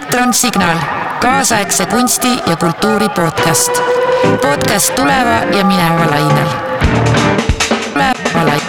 [0.00, 0.76] elektronsignaal,
[1.20, 3.72] kaasaegse kunsti ja kultuuri podcast.
[4.40, 6.48] podcast tuleva ja mineva lainel.
[7.92, 8.60] tuleva lainel.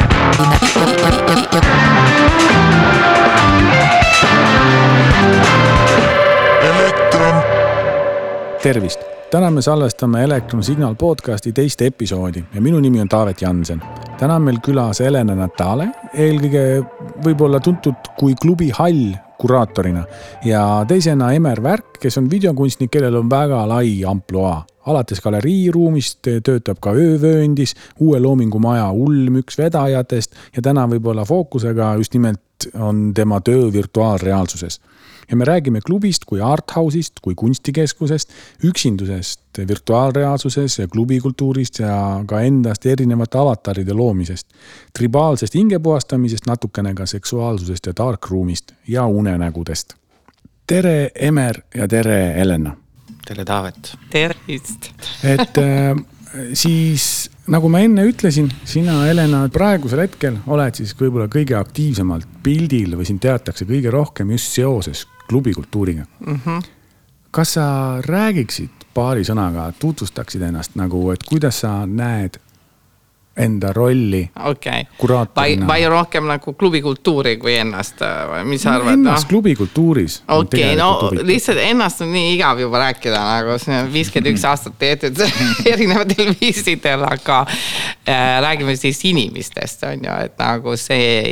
[6.64, 7.44] elektron,
[8.64, 9.00] tervist,
[9.32, 13.82] täna me salvestame Elektron Signal podcasti teist episoodi ja minu nimi on Taavet Jansen.
[14.20, 16.84] täna on meil külas Helena Natale, eelkõige
[17.26, 20.04] võib-olla tuntud kui klubi Hall kuraatorina
[20.46, 24.66] ja teisena Emer Värk, kes on videokunstnik, kellel on väga lai ampluaa.
[24.82, 32.14] alates galeriiruumist töötab ka öövööndis, uue loomingumaja Ulm üks vedajatest ja täna võib-olla fookusega just
[32.18, 32.42] nimelt
[32.74, 34.80] on tema töö virtuaalreaalsuses
[35.30, 38.30] ja me räägime klubist kui arthouse'ist, kui kunstikeskusest,
[38.64, 44.48] üksindusest virtuaalreaalsuses ja klubikultuurist ja ka endast erinevate avataride loomisest.
[44.98, 49.94] tribaalsest hingepuhastamisest, natukene ka seksuaalsusest ja darkroom'ist ja unenägudest.
[50.68, 52.76] tere, Emer ja tere, Helena.
[53.28, 53.98] tere, Taavet.
[54.10, 54.92] tervist.
[55.24, 56.06] et äh,
[56.54, 62.96] siis nagu ma enne ütlesin, sina, Helena, praegusel hetkel oled siis võib-olla kõige aktiivsemalt pildil
[63.00, 66.40] või sind teatakse kõige rohkem just seoses klubikultuuriga mm.
[66.46, 66.70] -hmm.
[67.32, 67.66] kas sa
[68.06, 72.40] räägiksid paari sõnaga, tutvustaksid ennast nagu, et kuidas sa näed
[73.38, 75.68] enda rolli okei okay., kuraatorina?
[75.68, 78.04] vai rohkem nagu klubikultuuri kui ennast
[78.44, 78.94] mis sa arvad?
[79.00, 80.22] ennast klubikultuuris.
[80.28, 81.28] okei okay,, no huvitav.
[81.28, 85.24] lihtsalt ennast on nii igav juba rääkida nagu see on viiskümmend üks aastat tehtud
[85.74, 91.24] erinevatel viisidel, aga äh, räägime siis inimestest on ju, et nagu see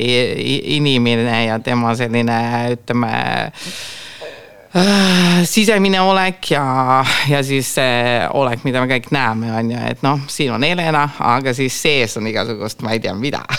[0.80, 2.40] inimene ja tema selline,
[2.78, 3.14] ütleme
[5.50, 6.64] sisemine olek ja,
[7.30, 11.08] ja siis see olek, mida me kõik näeme, on ju, et noh, siin on Helena,
[11.26, 13.44] aga siis sees on igasugust, ma ei tea, mida.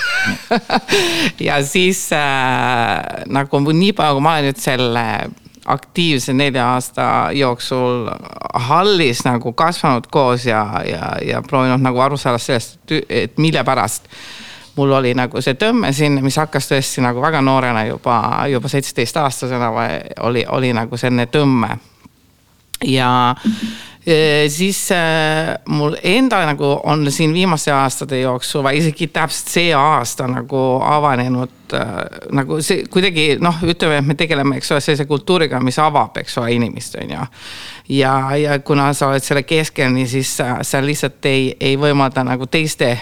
[1.41, 5.05] Ja siis äh, nagu nii palju, kui ma olen nüüd selle
[5.71, 8.09] aktiivse nelja aasta jooksul
[8.69, 14.09] hallis nagu kasvanud koos ja, ja, ja proovinud nagu aru saada sellest, et mille pärast
[14.81, 18.17] mul oli nagu see tõmme sinna, mis hakkas tõesti nagu väga noorena juba,
[18.49, 19.69] juba seitsmeteistaastasena
[20.25, 21.77] oli, oli nagu selline tõmme.
[22.89, 23.11] ja
[24.49, 30.25] siis äh, mul endal nagu on siin viimaste aastate jooksul või isegi täpselt see aasta
[30.31, 31.91] nagu avanenud äh,
[32.33, 36.39] nagu see kuidagi noh, ütleme, et me tegeleme, eks ole, sellise kultuuriga, mis avab, eks
[36.41, 37.29] ole, inimest, on ju.
[38.01, 42.25] ja, ja kuna sa oled selle keskel, nii siis sa, sa lihtsalt ei, ei võimalda
[42.25, 42.95] nagu teiste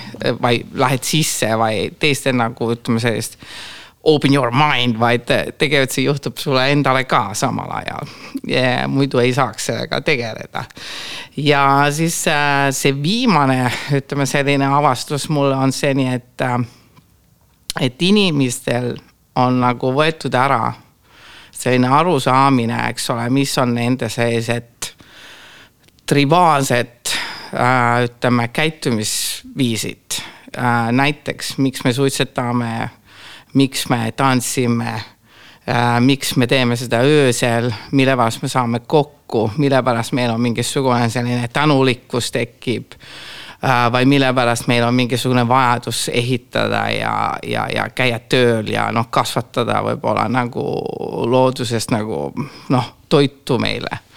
[0.43, 3.39] või lähed sisse või teiste nagu ütleme sellist
[4.05, 5.27] open your mind, vaid
[5.59, 8.11] tegelikult see juhtub sulle endale ka samal ajal.
[8.89, 10.65] muidu ei saaks sellega tegeleda.
[11.37, 16.59] ja siis äh, see viimane, ütleme selline avastus mulle on see nii, et, äh,
[17.81, 18.95] et inimestel
[19.37, 20.73] on nagu võetud ära
[21.53, 24.93] selline arusaamine, eks ole, mis on nende sellised
[26.07, 27.11] tribaalsed
[27.53, 30.23] äh, ütleme käitumisviisid.
[30.93, 32.89] näiteks, miks me suitsetame
[33.55, 34.95] miks me tantsime
[35.69, 40.41] äh,, miks me teeme seda öösel, mille pärast me saame kokku, mille pärast meil on
[40.41, 42.93] mingisugune selline tänulikkus tekib
[43.65, 43.87] äh,.
[43.93, 47.15] või mille pärast meil on mingisugune vajadus ehitada ja,
[47.47, 50.67] ja, ja käia tööl ja noh, kasvatada võib-olla nagu
[51.27, 52.29] loodusest nagu
[52.69, 54.09] noh, toitu meile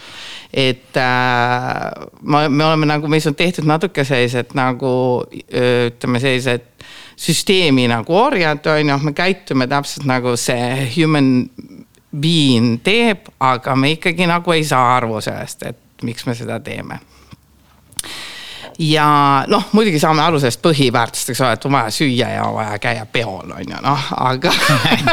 [0.54, 4.92] et äh, ma, me oleme nagu, meis on tehtud natuke sellised nagu
[5.32, 6.71] ütleme, sellised
[7.22, 11.50] süsteemi nagu orjad, on ju, me käitume täpselt nagu see human
[12.12, 17.00] being teeb, aga me ikkagi nagu ei saa aru sellest, et miks me seda teeme
[18.82, 22.56] ja noh, muidugi saame aru sellest põhiväärtust, eks ole, et on vaja süüa ja on
[22.56, 24.54] vaja käia peol, on ju noh, aga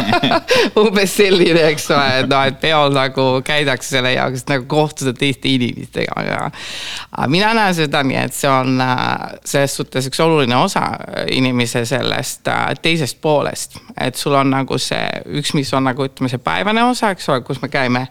[0.83, 5.53] umbes selline, eks ole, et noh, et peol nagu käidakse selle jaoks, nagu kohtuda teiste
[5.53, 6.41] inimestega ja.
[7.12, 10.87] aga mina näen seda nii, et see on äh, selles suhtes üks oluline osa
[11.34, 15.05] inimese sellest äh, teisest poolest, et sul on nagu see
[15.39, 18.09] üks, mis on nagu ütleme, see päevane osa, eks ole, kus me käime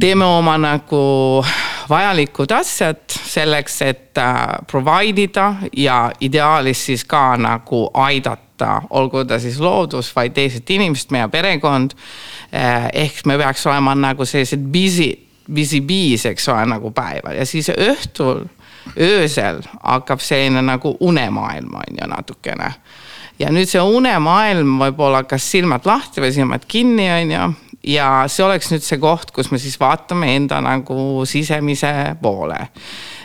[0.00, 1.04] teeme oma nagu
[1.90, 5.46] vajalikud asjad selleks, et äh, provide ida
[5.76, 11.96] ja ideaalis siis ka nagu aidata, olgu ta siis loodus, vaid teised inimesed, meie perekond.
[12.54, 15.12] Äh, ehk me peaks olema nagu sellised busy,
[15.50, 18.46] busy bees, eks ole, nagu päeval ja siis õhtul,
[18.96, 22.70] öösel hakkab selline nagu unemaailm on ju natukene
[23.40, 27.44] ja nüüd see unemaailm võib olla kas silmad lahti või silmad kinni, on ju
[27.86, 32.68] ja see oleks nüüd see koht, kus me siis vaatame enda nagu sisemise poole.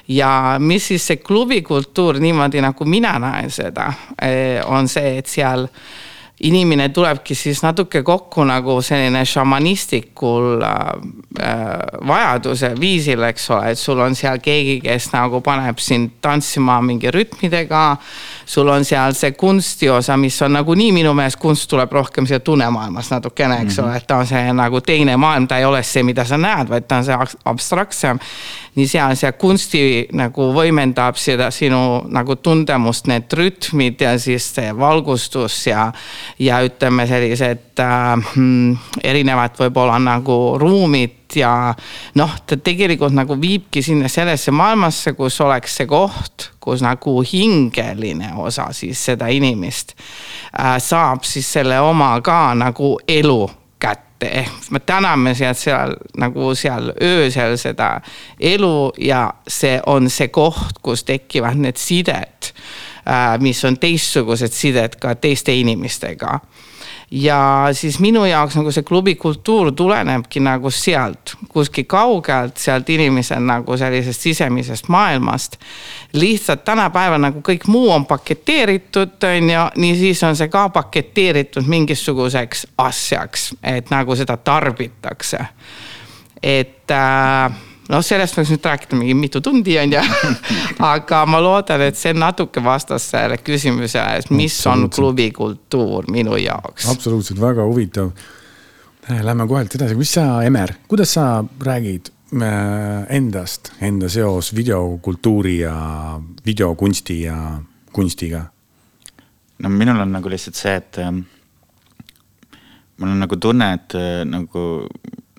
[0.07, 3.91] ja mis siis see klubikultuur niimoodi nagu mina näen seda,
[4.21, 5.67] eh, on see, et seal
[6.43, 10.79] inimene tulebki siis natuke kokku nagu selline šamanistlikul äh,
[11.39, 16.81] äh, vajaduse viisil, eks ole, et sul on seal keegi, kes nagu paneb sind tantsima
[16.83, 17.85] mingi rütmidega.
[18.45, 23.09] sul on seal see kunstiosa, mis on nagunii minu meelest kunst tuleb rohkem siia tunemaailmas
[23.11, 23.87] natukene, eks mm -hmm.
[23.87, 26.69] ole, et ta on see nagu teine maailm, ta ei ole see, mida sa näed,
[26.69, 28.19] vaid ta on see abstraktsem.
[28.75, 34.77] nii seal see kunsti nagu võimendab seda sinu nagu tundemust, need rütmid ja siis see
[34.77, 35.91] valgustus ja
[36.39, 41.73] ja ütleme, sellised äh, mm, erinevad võib-olla nagu ruumid ja
[42.19, 48.33] noh, ta tegelikult nagu viibki sinna sellesse maailmasse, kus oleks see koht, kus nagu hingeline
[48.41, 53.39] osa siis seda inimest äh, saab siis selle oma ka nagu elu
[53.79, 54.03] kätte.
[54.25, 57.99] Ehk me täname sealt seal nagu seal öösel seda
[58.39, 62.53] elu ja see on see koht, kus tekivad need sided
[63.39, 66.39] mis on teistsugused sided ka teiste inimestega
[67.11, 73.77] ja siis minu jaoks nagu see klubikultuur tulenebki nagu sealt, kuskilt kaugelt, sealt inimese nagu
[73.77, 75.57] sellisest sisemisest maailmast.
[76.13, 81.67] lihtsalt tänapäeval nagu kõik muu on paketeeritud, on ju, nii siis on see ka paketeeritud
[81.67, 85.45] mingisuguseks asjaks, et nagu seda tarbitakse.
[86.43, 87.51] et äh,
[87.91, 90.03] noh, sellest võiks nüüd rääkida mingi mitu tundi, on ju.
[90.93, 96.89] aga ma loodan, et see natuke vastas sellele küsimusele, et mis on klubikultuur minu jaoks.
[96.91, 98.11] absoluutselt, väga huvitav.
[99.05, 105.75] Lähme kohalt edasi, mis sa, Emer, kuidas sa räägid äh, endast, enda seos videokultuuri ja
[106.45, 107.37] videokunsti ja
[107.93, 108.47] kunstiga?
[109.61, 111.21] no minul on nagu lihtsalt see, et ähm,
[112.97, 114.65] mul on nagu tunne, et äh, nagu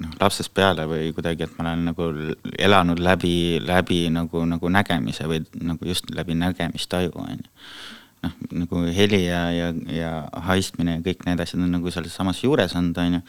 [0.02, 2.08] noh, lapsest peale või kuidagi, et ma olen nagu
[2.68, 7.52] elanud läbi, läbi nagu, nagu nägemise või nagu just läbi nägemistaju, on ju.
[8.26, 10.12] noh, nagu heli ja, ja, ja
[10.48, 13.22] haistmine ja kõik need asjad on nagu selles samas juures olnud, on ju.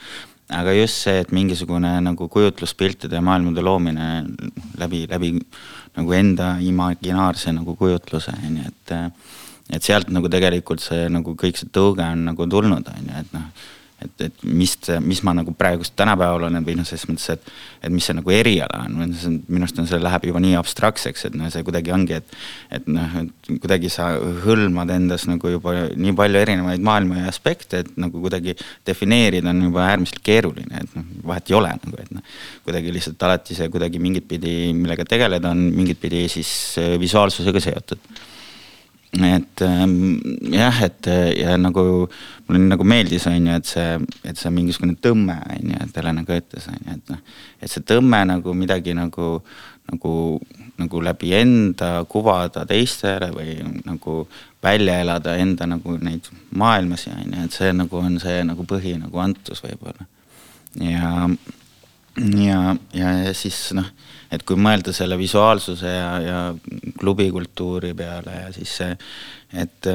[0.58, 4.12] aga just see, et mingisugune nagu kujutluspiltide ja maailmade loomine
[4.80, 5.34] läbi, läbi
[5.98, 8.96] nagu enda imaginaarse nagu kujutluse, on ju, et
[9.68, 13.34] et sealt nagu tegelikult see nagu kõik see tõuge on nagu tulnud, on ju, et
[13.36, 13.50] noh
[14.04, 17.50] et, et mis, mis ma nagu praegust tänapäeval olen või noh, selles mõttes, et,
[17.82, 19.00] et mis see nagu eriala on,
[19.48, 22.38] minu arust on see läheb juba nii abstraktseks, et noh, see kuidagi ongi, et.
[22.78, 24.10] et noh, et kuidagi sa
[24.44, 28.58] hõlmad endas nagu juba nii palju erinevaid maailma ja aspekte, et nagu kuidagi
[28.88, 32.40] defineerida on juba äärmiselt keeruline, et noh, vahet ei ole nagu, et noh.
[32.68, 36.52] kuidagi lihtsalt alati see kuidagi mingit pidi, millega tegeleda on mingit pidi siis
[37.02, 38.18] visuaalsusega seotud
[39.26, 40.18] et ähm,
[40.54, 41.84] jah, et ja nagu
[42.48, 43.96] mulle nagu meeldis, on ju, et see,
[44.28, 47.24] et see mingisugune tõmme on ju, et Helena ka ütles, on ju, et noh.
[47.62, 49.30] et see tõmme nagu midagi nagu,
[49.92, 50.14] nagu,
[50.78, 54.20] nagu läbi enda kuvada teistele või nagu
[54.64, 58.98] välja elada enda nagu neid maailmasi on ju, et see nagu on see nagu põhi
[59.00, 60.08] nagu antus võib-olla.
[60.84, 61.30] ja,
[62.18, 63.90] ja, ja, ja siis noh
[64.32, 66.40] et kui mõelda selle visuaalsuse ja, ja
[67.00, 68.98] klubikultuuri peale ja siis see,
[69.56, 69.90] et,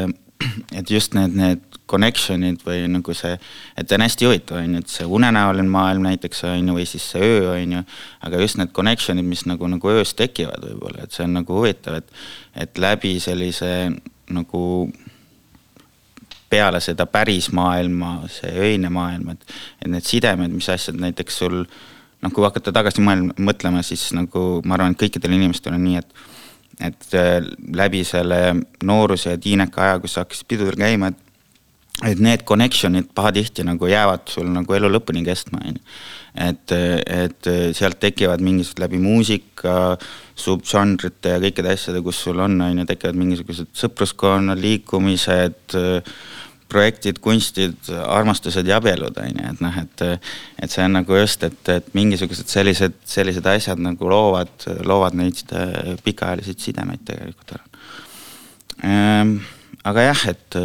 [0.79, 3.35] et just need, need connection'id või nagu see,
[3.79, 7.11] et on hästi huvitav, on ju, et see unenäoline maailm näiteks on ju, või siis
[7.13, 7.85] see öö on ju,
[8.29, 12.01] aga just need connection'id, mis nagu, nagu öös tekivad võib-olla, et see on nagu huvitav,
[12.01, 12.21] et,
[12.65, 13.73] et läbi sellise
[14.33, 14.65] nagu
[16.53, 21.65] peale seda päris maailma, see öine maailm, et, et need sidemed, mis asjad näiteks sul
[22.23, 26.03] noh, kui hakata tagasi mõelma, mõtlema, siis nagu ma arvan, et kõikidel inimestel on nii,
[26.03, 26.31] et
[26.83, 27.45] et äh,
[27.77, 28.39] läbi selle
[28.83, 31.21] nooruse ja tiineka aja, kus hakkasid pidudel käima, et
[32.03, 35.83] et need connection'id pahatihti nagu jäävad sul nagu elu lõpuni kestma, on ju.
[36.49, 39.77] et, et sealt tekivad mingisugused läbi muusika,
[40.35, 45.77] subžanrite ja kõikide asjade, kus sul on, on ju, tekivad mingisugused sõpruskonnad, liikumised
[46.73, 47.77] projektid, kunstid,
[48.07, 50.07] armastused ja abielud on ju, et noh, et.
[50.63, 55.43] et see on nagu just, et, et mingisugused sellised, sellised asjad nagu loovad, loovad neid
[55.53, 57.85] äh, pikaajalisi sidemeid tegelikult ära.
[58.89, 59.37] Ehm,
[59.85, 60.59] aga jah, et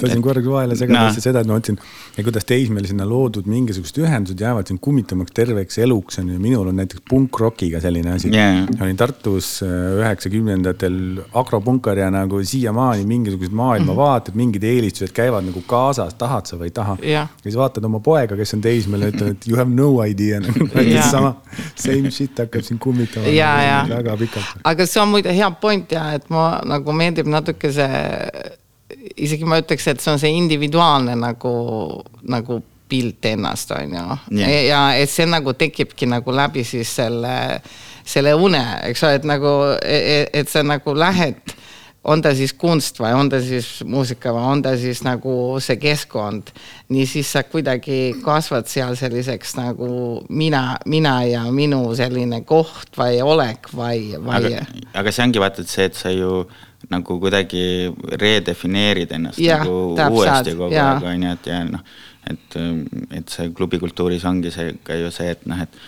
[0.00, 1.22] tahtsin korraks vahele segada no.
[1.22, 1.78] seda, et ma mõtlesin,
[2.24, 6.38] kuidas teismelisena loodud mingisugused ühendused jäävad sind kummitamaks terveks eluks on ju.
[6.42, 8.64] minul on näiteks punkrokiga selline asi yeah..
[8.80, 16.14] olin Tartus äh, üheksakümnendatel agropunkar ja nagu siiamaani mingisugused maailmavaated, mingid eelistused käivad nagu kaasas,
[16.20, 17.28] tahad sa või ei taha yeah..
[17.30, 20.70] ja siis vaatad oma poega, kes on teismeline, ütled, et you have no idea nagu
[20.82, 21.10] yeah.
[21.10, 21.34] sama
[21.74, 24.64] same shit hakkab sind kummitama yeah, nagu, väga pikalt.
[24.64, 28.58] aga see on muide hea point ja et ma nagu meeldib natuke see
[29.16, 31.52] isegi ma ütleks, et see on see individuaalne nagu,
[32.28, 34.04] nagu pilt ennast, on ju.
[34.34, 34.56] Yeah..
[34.66, 37.34] ja et see nagu tekibki nagu läbi siis selle,
[38.04, 41.54] selle une, eks ole, et nagu, e-, e-, et sa nagu lähed
[42.04, 45.76] on ta siis kunst või on ta siis muusika või on ta siis nagu see
[45.80, 46.52] keskkond.
[46.88, 49.90] nii siis sa kuidagi kasvad seal selliseks nagu
[50.28, 54.56] mina, mina ja minu selline koht või olek või, või.
[54.94, 56.44] aga, see ongi vaata, et see, et sa ju
[56.90, 60.94] nagu kuidagi redefineerid ennast Jah, nagu täpselt, uuesti kogu jaa.
[60.94, 61.84] aeg on ju, et ja noh,
[62.30, 62.60] et,
[63.20, 65.82] et see klubikultuuris ongi see ka ju see, et noh, et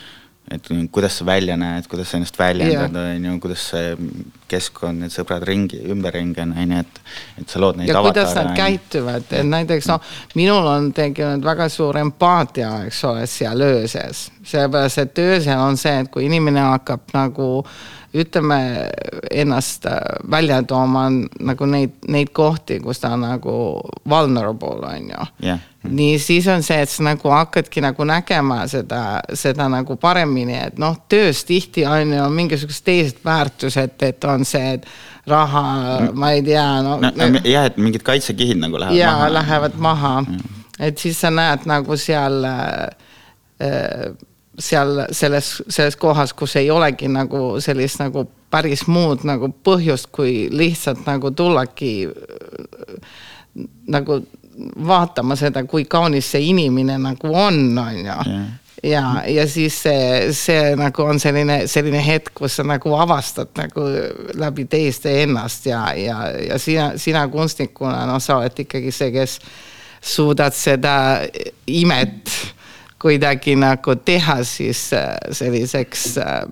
[0.50, 3.92] et kuidas sa välja näed, kuidas sa ennast väljendad, on ju, kuidas see
[4.50, 7.00] keskkond, need sõbrad ringi, ümberringi on, on ju, et,
[7.40, 11.70] et sa lood neid ja kuidas nad käituvad, et näiteks noh, minul on tekkinud väga
[11.72, 14.26] suur empaatia, eks ole, seal ööses.
[14.42, 17.48] sellepärast, et öösel on see, et kui inimene hakkab nagu
[18.14, 18.90] ütleme
[19.30, 19.98] ennast äh,
[20.30, 21.06] välja tooma
[21.40, 23.54] nagu neid, neid kohti, kus ta on nagu
[24.08, 25.28] vulnerable on ju.
[25.48, 30.58] Jah, nii siis on see, et sa nagu hakkadki nagu nägema seda, seda nagu paremini,
[30.68, 34.86] et noh, töös tihti on ju mingisugused teised väärtused, et on see, et
[35.26, 35.64] raha,
[36.14, 39.32] ma ei tea, no, no, no jah, et mingid kaitsekihid nagu lähevad ja maha.
[39.38, 40.14] lähevad maha,
[40.78, 44.12] et siis sa näed nagu seal äh,
[44.58, 50.48] seal selles, selles kohas, kus ei olegi nagu sellist nagu päris muud nagu põhjust, kui
[50.52, 51.94] lihtsalt nagu tullagi
[53.92, 54.18] nagu
[54.86, 58.28] vaatama seda, kui kaunis see inimene nagu on, on ju Jah.
[58.82, 63.86] ja, ja siis see, see nagu on selline, selline hetk, kus sa nagu avastad nagu
[64.36, 66.18] läbi teiste ennast ja, ja,
[66.48, 69.38] ja sina, sina kunstnikuna, noh, sa oled ikkagi see, kes
[70.02, 70.94] suudad seda
[71.70, 72.28] imet
[73.02, 76.42] kuidagi nagu teha siis äh, selliseks äh,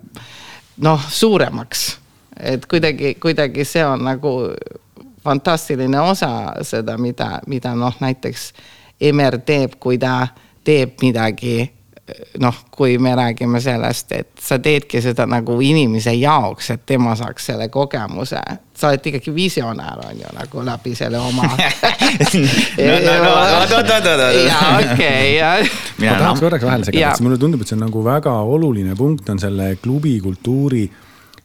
[0.82, 1.98] noh, suuremaks.
[2.40, 4.32] et kuidagi, kuidagi see on nagu
[5.24, 8.52] fantastiline osa seda, mida, mida noh, näiteks
[9.00, 10.28] Emer teeb, kui ta
[10.64, 11.70] teeb midagi
[12.38, 17.50] noh, kui me räägime sellest, et sa teedki seda nagu inimese jaoks, et tema saaks
[17.52, 18.40] selle kogemuse.
[18.80, 21.44] Sa oled ikkagi visionäär on ju nagu läbi selle oma.
[24.46, 25.52] jaa, okei, ja
[25.98, 27.12] mina ma tahaks korraks vahele segada, Jaa.
[27.14, 30.84] sest mulle tundub, et see on nagu väga oluline punkt on selle klubikultuuri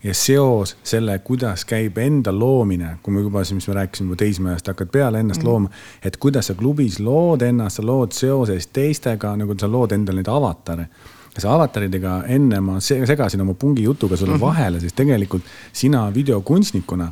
[0.05, 4.21] ja seos selle, kuidas käib enda loomine, kui me juba siin, mis me rääkisime juba
[4.21, 5.49] teismehest, hakkad peale ennast mm.
[5.49, 5.71] looma,
[6.05, 10.31] et kuidas sa klubis lood ennast, sa lood seoses teistega, nagu sa lood endale neid
[10.31, 10.87] avatare
[11.35, 14.45] ja sa avataridega enne ma se- segasin oma pungi jutuga sulle mm -hmm.
[14.45, 17.11] vahele, sest tegelikult sina videokunstnikuna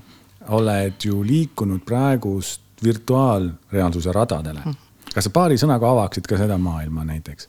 [0.49, 4.63] oled ju liikunud praegust virtuaalreaalsuse radadele.
[5.13, 7.47] kas sa paari sõnaga avaksid ka seda maailma näiteks?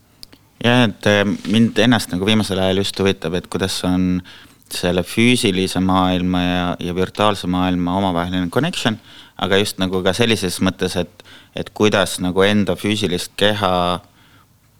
[0.64, 4.22] jah, et eh, mind ennast nagu viimasel ajal just huvitab, et kuidas on
[4.74, 8.96] selle füüsilise maailma ja, ja virtuaalse maailma omavaheline connection,
[9.36, 11.24] aga just nagu ka sellises mõttes, et,
[11.54, 14.00] et kuidas nagu enda füüsilist keha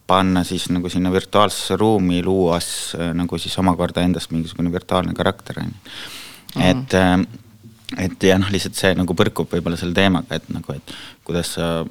[0.07, 2.69] panna siis nagu sinna virtuaalsesse ruumi, luues
[2.99, 5.97] eh, nagu siis omakorda endast mingisugune virtuaalne karakter on ju.
[6.61, 7.01] et,
[7.99, 11.85] et ja noh, lihtsalt see nagu põrkub võib-olla selle teemaga, et nagu, et kuidas sa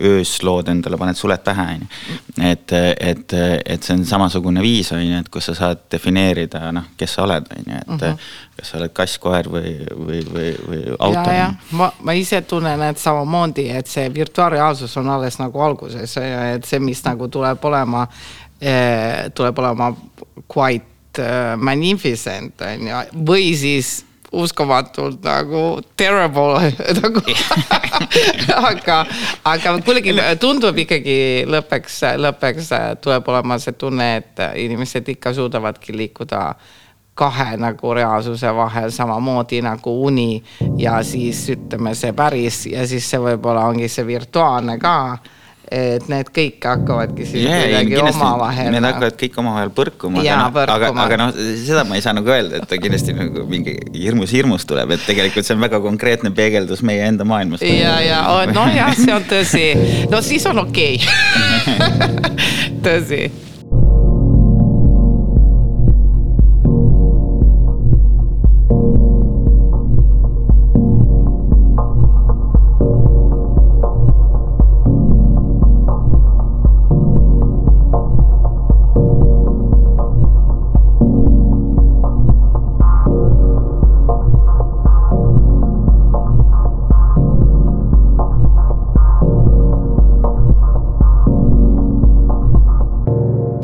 [0.00, 1.88] öös lood endale, paned suled pähe, on ju.
[2.48, 3.34] et, et,
[3.66, 7.26] et see on samasugune viis, on ju, et kus sa saad defineerida, noh, kes sa
[7.26, 8.28] oled, on ju, et mm -hmm.
[8.56, 11.24] kas sa oled kass, koer või, või, või, või auto.
[11.70, 16.16] ma, ma ise tunnen, et samamoodi, et see virtuaalreaalsus on alles nagu alguses,
[16.54, 18.06] et see, mis nagu tuleb olema,
[19.34, 19.94] tuleb olema
[20.48, 27.22] quite eh, magnificent on ju, või siis uskumatult nagu terrible nagu
[28.56, 28.98] aga,
[29.44, 31.16] aga kuidagi tundub ikkagi
[31.48, 32.70] lõppeks, lõppeks
[33.04, 36.46] tuleb olema see tunne, et inimesed ikka suudavadki liikuda
[37.14, 40.42] kahe nagu reaalsuse vahel samamoodi nagu uni
[40.78, 44.96] ja siis ütleme see päris ja siis see võib-olla ongi see virtuaalne ka.
[45.72, 48.70] Et need kõik hakkavadki Jaa, ei, kuidagi omavahel.
[48.74, 52.32] Need hakkavad kõik omavahel põrkuma, aga, noh- aga, aga noh, seda ma ei saa nagu
[52.32, 56.32] öelda, et ta kindlasti nagu mingi hirmus hirmus tuleb, et tegelikult see on väga konkreetne
[56.36, 57.64] peegeldus meie enda maailmast.
[57.66, 58.20] ja, ja
[58.52, 59.64] nojah, see on tõsi,
[60.12, 62.20] no siis on okei okay.
[62.84, 63.24] tõsi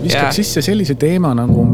[0.09, 0.37] viskaks Jaa.
[0.41, 1.65] sisse sellise teema nagu,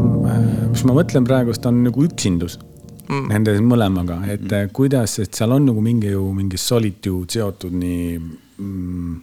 [0.71, 2.59] mis ma mõtlen praegust on nagu üksindus
[3.07, 3.25] mm.
[3.31, 4.71] nende mõlemaga, et mm.
[4.75, 9.17] kuidas, et seal on nagu mingi ju mingi solitude seotud nii mm,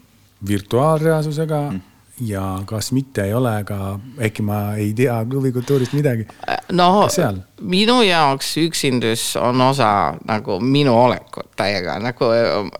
[0.48, 1.88] virtuaalreaalsusega mm.
[2.20, 6.26] Ja kas mitte ei ole ka, ehkki ma ei tea klubikultuurist midagi.
[6.72, 7.40] no seal?
[7.62, 12.28] minu jaoks üksindus on osa nagu minu olekut täiega, nagu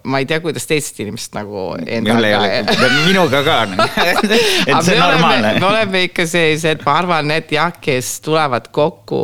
[0.05, 2.43] ma ei tea, kuidas teised inimesed nagu endaga.
[3.07, 3.59] minuga ka
[4.11, 5.57] et see on normaalne.
[5.61, 9.23] me oleme ikka sellised, ma arvan, et jah, kes tulevad kokku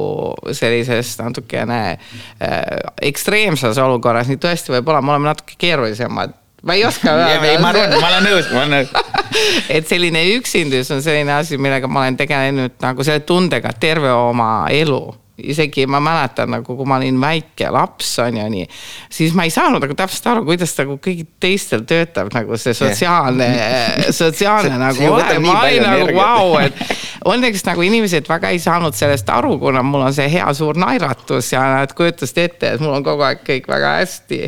[0.56, 2.58] sellises natukene äh,
[3.02, 7.46] ekstreemses olukorras, nii tõesti võib-olla me oleme natuke keerulisemad ma ei oska öelda.
[7.46, 8.90] ei, ma arvan, ma olen nõus, ma olen nõus
[9.76, 14.66] et selline üksindus on selline asi, millega ma olen tegelenud nagu selle tundega terve oma
[14.74, 15.02] elu
[15.38, 18.66] isegi ma mäletan nagu, kui ma olin väike laps on ju nii,
[19.12, 23.46] siis ma ei saanud nagu täpselt aru, kuidas nagu kõigil teistel töötab nagu see sotsiaalne
[23.46, 24.08] yeah.
[24.20, 26.82] sotsiaalne see, nagu olek, ma olin nagu vau, et
[27.28, 31.52] õnneks nagu inimesed väga ei saanud sellest aru, kuna mul on see hea suur naeratus
[31.52, 34.40] ja nad kujutasid ette, et mul on kogu aeg kõik väga hästi.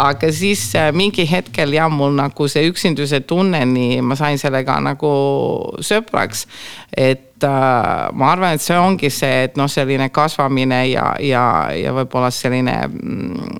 [0.00, 5.10] aga siis äh, mingi hetkel jah, mul nagu see üksinduse tunneni, ma sain sellega nagu
[5.84, 6.46] sõpraks,
[6.96, 11.44] et äh, ma arvan, et see ongi see, et noh, selline kasvamine ja, ja,
[11.76, 13.50] ja võib-olla selline mm,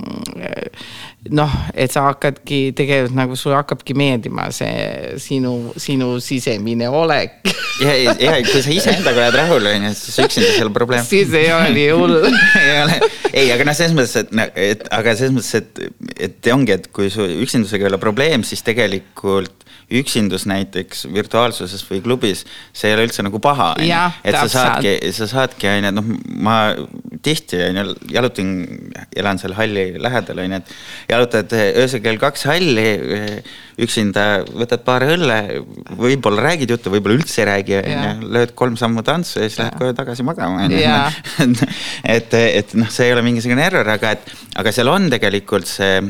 [1.36, 7.40] noh, et sa hakkadki tegelikult nagu sulle hakkabki meeldima see sinu, sinu sisemine olek.
[7.84, 11.04] ja, ja, kui sa iseendaga oled rahul, on ju, siis üksinda ole probleem.
[11.06, 12.16] siis ei ole nii hull
[12.62, 13.00] ei ole,
[13.32, 17.12] ei, aga noh, selles mõttes, et, et aga selles mõttes, et, et ongi, et kui
[17.12, 23.08] su üksindusega ei ole probleem, siis tegelikult üksindus näiteks virtuaalsuses või klubis, see ei ole
[23.08, 23.72] üldse nagu paha.
[24.24, 26.12] et sa saadki, sa saadki on ju, noh,
[26.46, 26.58] ma
[27.24, 28.52] tihti on ju jalutan,
[29.16, 32.86] elan seal halli lähedal on ju, et jalutad öösel kell kaks halli
[33.80, 35.38] üksinda, võtad paar õlle,
[35.98, 39.60] võib-olla räägid juttu, võib-olla üldse ei räägi, on ju, lööd kolm sammu tantsu ja siis
[39.62, 41.68] lähed koju tagasi magama, on ju.
[42.16, 46.02] et, et noh, see ei ole mingisugune error, aga et, aga seal on tegelikult see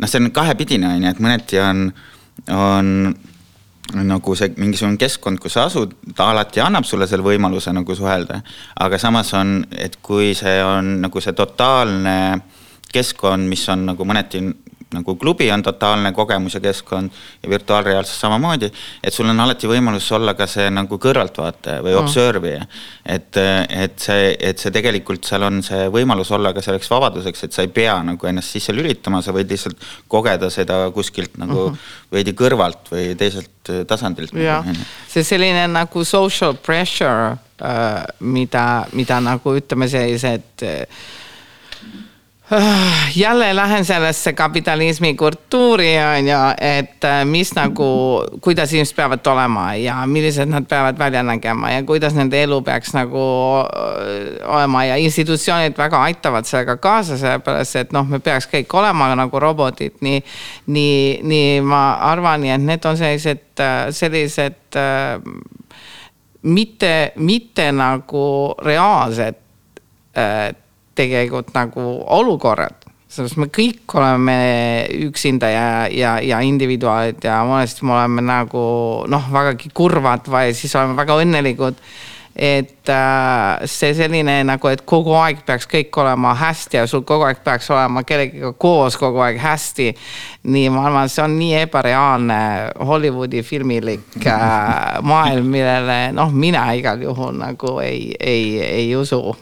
[0.00, 1.90] noh, see on kahepidine, on ju, et mõneti on
[2.48, 3.14] on
[3.90, 8.40] nagu see mingisugune keskkond, kus sa asud, ta alati annab sulle selle võimaluse nagu suhelda.
[8.80, 12.40] aga samas on, et kui see on nagu see totaalne
[12.92, 14.42] keskkond, mis on nagu mõneti
[14.94, 17.10] nagu klubi on totaalne kogemus ja keskkond
[17.42, 18.70] ja virtuaalreaalsus samamoodi,
[19.04, 22.00] et sul on alati võimalus olla ka see nagu kõrvaltvaataja või mm.
[22.00, 22.66] observija.
[23.04, 23.36] et,
[23.84, 27.66] et see, et see tegelikult seal on see võimalus olla ka selleks vabaduseks, et sa
[27.66, 32.10] ei pea nagu ennast sisse lülitama, sa võid lihtsalt kogeda seda kuskilt nagu mm -hmm.
[32.12, 34.34] veidi kõrvalt või teiselt tasandilt.
[34.34, 34.66] jah,
[35.08, 40.86] see selline nagu social pressure äh,, mida, mida nagu ütleme, sellised äh,
[43.16, 47.84] jälle lähen sellesse kapitalismi kultuuri on ju, et äh, mis nagu,
[48.40, 52.94] kuidas inimesed peavad olema ja millised nad peavad välja nägema ja kuidas nende elu peaks
[52.94, 53.22] nagu
[53.60, 54.84] äh, olema.
[54.84, 60.00] Ja institutsioonid väga aitavad sellega kaasa, sellepärast et noh, me peaks kõik olema nagu robotid,
[60.00, 60.22] nii,
[60.66, 64.80] nii, nii ma arvan, et need on sellised, äh, sellised
[66.42, 68.26] mitte, mitte nagu
[68.64, 69.38] reaalsed
[71.00, 71.88] tegelikult nagu
[72.20, 74.36] olukorrad sellepärast me kõik oleme
[75.08, 78.62] üksinda ja, ja, ja individuaalid ja mõnesti me oleme nagu
[79.10, 81.82] noh, vägagi kurvad või siis oleme väga õnnelikud.
[82.40, 87.26] et äh, see selline nagu, et kogu aeg peaks kõik olema hästi ja sul kogu
[87.26, 89.90] aeg peaks olema kellegagi koos kogu aeg hästi.
[90.46, 92.40] nii ma arvan, see on nii ebareaalne
[92.86, 99.34] Hollywoodi filmilik äh, maailm, millele noh, mina igal juhul nagu ei, ei, ei usu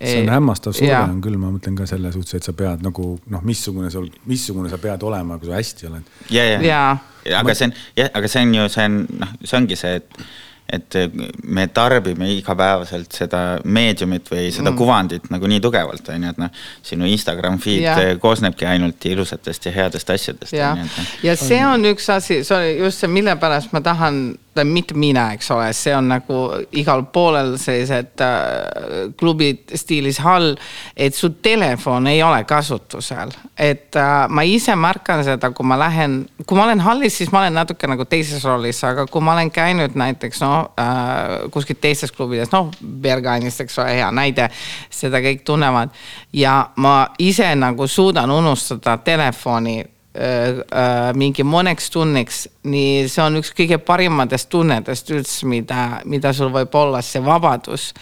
[0.00, 3.12] see on hämmastav surve on küll, ma mõtlen ka selle suhtes, et sa pead nagu
[3.32, 6.12] noh, missugune sul, missugune sa pead olema, kui sa hästi oled.
[6.32, 9.58] ja, ja, ja., aga see on jah, aga see on ju, see on noh, see
[9.60, 10.24] ongi see, et
[10.72, 10.96] et
[11.44, 14.78] me tarbime igapäevaselt seda meediumit või seda mm.
[14.78, 17.96] kuvandit nagu nii tugevalt, on ju, et noh, sinu Instagram feed ja.
[18.22, 20.54] koosnebki ainult ilusatest ja headest asjadest.
[20.56, 20.74] ja,
[21.22, 24.30] ja see on üks asi, see on just see, mille pärast ma tahan
[24.64, 26.38] mitte mina, eks ole, see on nagu
[26.76, 30.56] igal poolel sellised äh, klubid stiilis hall,
[30.96, 33.30] et su telefon ei ole kasutusel.
[33.56, 37.44] et äh, ma ise märkan seda, kui ma lähen, kui ma olen hallis, siis ma
[37.44, 42.12] olen natuke nagu teises rollis, aga kui ma olen käinud näiteks noh äh, kuskil teistes
[42.12, 44.50] klubides, noh Berganist, eks ole, hea näide,
[44.90, 45.94] seda kõik tunnevad.
[46.32, 53.38] ja ma ise nagu suudan unustada telefoni Äh, äh, mingi mõneks tunniks, nii see on
[53.38, 57.92] üks kõige parimatest tunnetest üldse, mida, mida sul võib olla, see vabadus.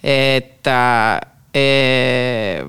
[0.00, 1.20] et äh,
[1.52, 2.64] e,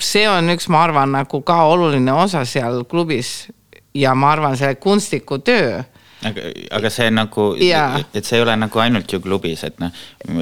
[0.00, 3.50] see on üks, ma arvan, nagu ka oluline osa seal klubis
[3.92, 5.82] ja ma arvan, selle kunstniku töö
[6.30, 6.46] aga,
[6.78, 9.92] aga see nagu et see ei ole nagu ainult ju klubis, et noh,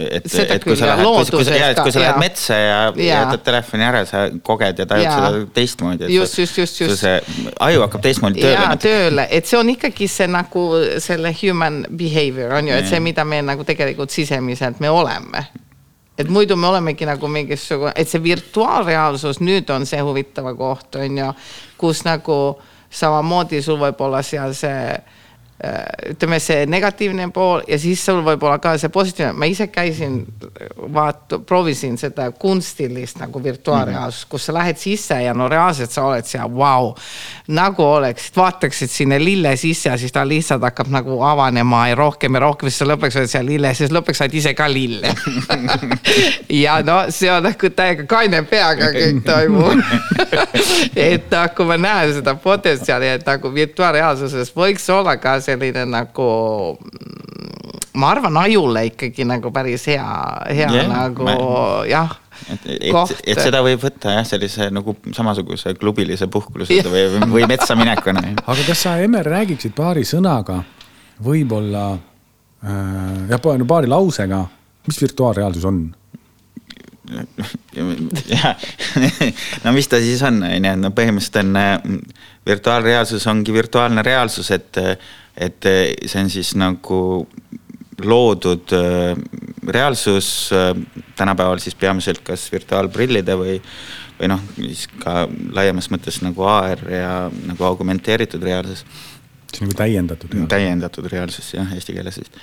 [0.05, 2.79] et, et kui sa ja lähed, kui, sa, ja, et kui sa lähed metsa ja,
[2.97, 5.19] ja jätad telefoni ära, sa koged ja tajud Jaa.
[5.19, 6.13] seda teistmoodi.
[6.15, 7.03] Just, just, just, just.
[7.03, 10.65] see aju hakkab teistmoodi tööle tööle, et see on ikkagi see nagu
[11.03, 15.47] selle human behavior on ju, et see, mida me nagu tegelikult sisemiselt me oleme
[16.19, 21.19] et muidu me olemegi nagu mingisugune, et see virtuaalreaalsus nüüd on see huvitava koht on
[21.19, 21.33] ju,
[21.79, 22.39] kus nagu
[22.95, 24.95] samamoodi sul võib olla seal see
[26.11, 30.17] ütleme, see negatiivne pool ja siis sul võib olla ka see positiivne, ma ise käisin,
[30.93, 36.27] vaata, proovisin seda kunstilist nagu virtuaalreaalsust, kus sa lähed sisse ja no reaalselt sa oled
[36.27, 36.91] seal, vau.
[37.55, 42.35] nagu oleksid, vaataksid sinna lille sisse ja siis ta lihtsalt hakkab nagu avanema ja rohkem
[42.35, 45.07] ja rohkem, siis sa lõpuks oled seal lille, siis lõpuks oled ise ka lill.
[46.65, 49.87] ja no see on nagu täiega kaine peaga kõik toimub.
[51.09, 56.31] et kui ma näen seda potentsiaali, et nagu virtuaalreaalsuses võiks olla ka selline nagu
[57.95, 60.05] ma arvan, ajule ikkagi nagu päris hea,
[60.51, 62.17] hea yeah, nagu ma- jah.
[62.51, 67.05] et, et, et seda võib võtta jah, sellise nagu samasuguse klubilise puhkusena või,
[67.37, 68.21] või metsa minekuna.
[68.43, 70.63] aga kas sa, Emmer, räägiksid paari sõnaga,
[71.23, 72.01] võib-olla äh,
[73.31, 74.41] jah, no paari lausega,
[74.89, 75.85] mis virtuaalreaalsus on?
[79.65, 81.75] no mis ta siis on, on ju, no põhimõtteliselt on äh,
[82.47, 84.77] virtuaalreaalsus ongi virtuaalne reaalsus, et,
[85.37, 85.69] et
[86.07, 87.01] see on siis nagu
[88.05, 89.17] loodud äh,
[89.69, 90.75] reaalsus äh,
[91.17, 93.57] tänapäeval siis peamiselt kas virtuaalprillide või,
[94.19, 97.11] või noh, siis ka laiemas mõttes nagu AR ja
[97.47, 98.85] nagu augmenteeritud reaalsus
[99.55, 100.39] see on nagu täiendatud.
[100.51, 102.41] täiendatud reaalsus jah, eesti keeles vist.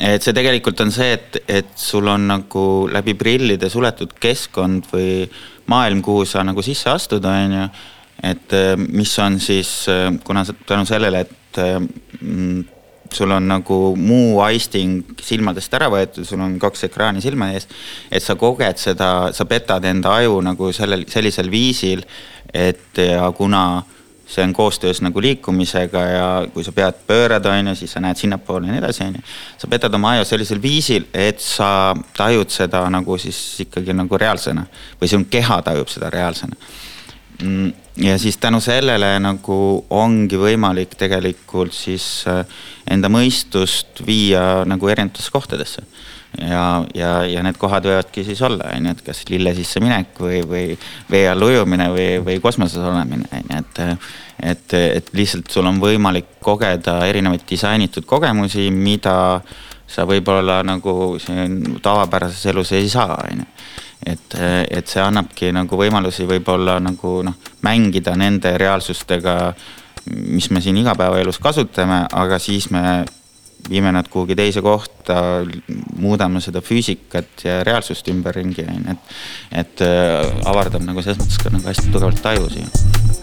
[0.00, 5.26] et see tegelikult on see, et, et sul on nagu läbi prillide suletud keskkond või
[5.70, 7.66] maailm, kuhu sa nagu sisse astud, on ju.
[8.22, 9.72] Et eh, mis on siis,
[10.24, 11.78] kuna sa tänu sellele, et eh,
[12.20, 12.64] mm,
[13.12, 17.68] sul on nagu muu aisting silmadest ära võetud, sul on kaks ekraani silma ees,
[18.10, 22.06] et sa koged seda, sa petad enda aju nagu sellel, sellisel viisil,
[22.52, 23.82] et ja kuna
[24.32, 28.16] see on koostöös nagu liikumisega ja kui sa pead pöörad, on ju, siis sa näed
[28.16, 29.24] sinnapoole ja nii edasi, on ju.
[29.58, 34.64] sa petad oma aju sellisel viisil, et sa tajud seda nagu siis ikkagi nagu reaalsena
[35.00, 36.56] või sinu keha tajub seda reaalsena.
[37.96, 39.56] Ja siis tänu sellele nagu
[39.90, 42.44] ongi võimalik tegelikult siis äh,
[42.90, 45.84] enda mõistust viia nagu erinevatesse kohtadesse
[46.40, 50.16] ja, ja, ja need kohad võivadki siis olla, on ju, et kas lille sisse minek
[50.20, 50.78] või, või
[51.10, 53.82] vee all ujumine või, või kosmoses olemine, on ju, et.
[54.52, 59.42] et, et lihtsalt sul on võimalik kogeda erinevaid disainitud kogemusi, mida
[59.86, 63.50] sa võib-olla nagu siin tavapärases elus ei saa, on ju
[64.06, 64.36] et,
[64.70, 69.36] et see annabki nagu võimalusi võib-olla nagu noh, mängida nende reaalsustega,
[70.10, 73.04] mis me siin igapäevaelus kasutame, aga siis me
[73.70, 75.16] viime nad kuhugi teise kohta,
[76.02, 79.12] muudame seda füüsikat ja reaalsust ümberringi, on ju, et,
[79.62, 83.21] et äh, avardab nagu selles mõttes ka nagu hästi tugevalt taju siia.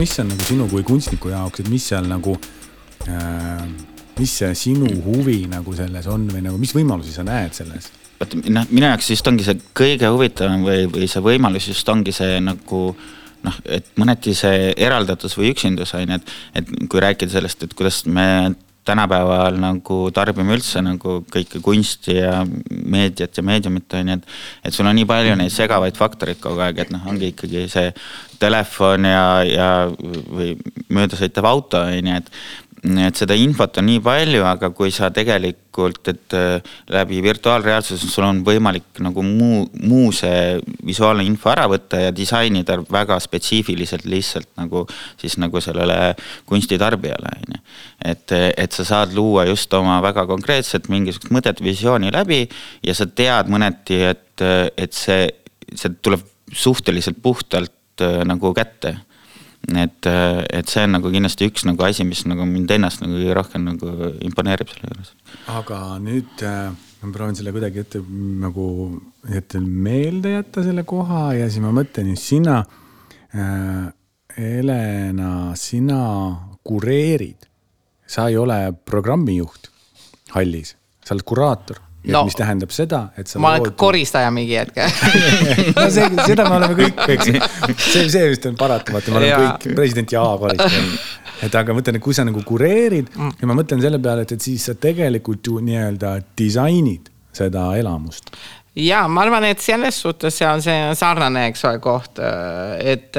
[0.00, 2.34] Mis on nagu sinu kui kunstniku jaoks, et mis seal nagu
[3.06, 3.64] äh,,
[4.18, 7.90] mis see sinu huvi nagu selles on või nagu, mis võimalusi sa näed selles?
[8.20, 12.14] vot noh, minu jaoks just ongi see kõige huvitavam või, või see võimalus just ongi
[12.16, 12.82] see nagu
[13.46, 17.76] noh, et mõneti see eraldatus või üksindus on ju, et, et kui rääkida sellest, et
[17.76, 18.26] kuidas me
[18.88, 22.40] tänapäeval nagu tarbime üldse nagu kõike kunsti ja
[22.70, 24.38] meediat ja meediumit on ju, et.
[24.64, 27.92] et sul on nii palju neid segavaid faktoreid kogu aeg, et noh, ongi ikkagi see
[28.40, 30.54] telefon ja, ja või
[30.88, 32.32] möödasõitev auto on ju, et
[32.80, 38.24] et seda infot on nii palju, aga kui sa tegelikult, et äh, läbi virtuaalreaalsuse sul
[38.24, 40.56] on võimalik nagu muu, muu see
[40.88, 44.86] visuaalne info ära võtta ja disainida väga spetsiifiliselt lihtsalt nagu
[45.20, 46.14] siis nagu sellele
[46.48, 47.60] kunstitarbijale on ju.
[48.14, 52.46] et, et sa saad luua just oma väga konkreetset mingisugust mõtet, visiooni läbi
[52.86, 55.28] ja sa tead mõneti, et, et see,
[55.74, 58.96] see tuleb suhteliselt puhtalt äh, nagu kätte
[59.68, 63.36] et, et see on nagu kindlasti üks nagu asi, mis nagu mind ennast nagu kõige
[63.36, 65.12] rohkem nagu imponeerib selle juures.
[65.52, 66.70] aga nüüd äh,
[67.02, 68.02] ma proovin selle kuidagi ette
[68.44, 68.66] nagu
[69.28, 72.62] ette meelde jätta selle koha ja siis ma mõtlen just sina.
[73.30, 73.88] Äh,,
[74.30, 76.00] Helena, sina
[76.64, 77.48] kureerid,
[78.06, 79.66] sa ei ole programmijuht
[80.36, 84.56] hallis, sa oled kuraator no, mis tähendab seda, et sa ma olen ka koristaja mingi
[84.56, 84.78] hetk
[85.76, 87.30] no see, seda me oleme kõik, eks
[87.92, 89.50] see, see vist on paratamatu, me oleme Jaa.
[89.60, 90.94] kõik president ja A koristajad.
[91.46, 93.36] et aga mõtlen, et kui sa nagu kureerid mm.
[93.42, 98.32] ja ma mõtlen selle peale, et, et siis sa tegelikult ju nii-öelda disainid seda elamust
[98.80, 102.20] ja ma arvan, et selles suhtes see on see sarnane, eks ole, koht,
[102.80, 103.18] et,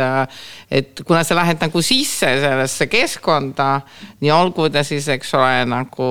[0.71, 3.69] et kuna sa lähed nagu sisse sellesse keskkonda,
[4.23, 6.09] nii olgu ta siis, eks ole, nagu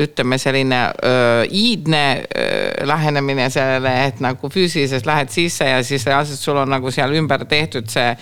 [0.00, 6.40] ütleme, selline öö, iidne öö, lähenemine sellele, et nagu füüsiliselt lähed sisse ja siis reaalselt
[6.40, 8.14] sul on nagu seal ümber tehtud see,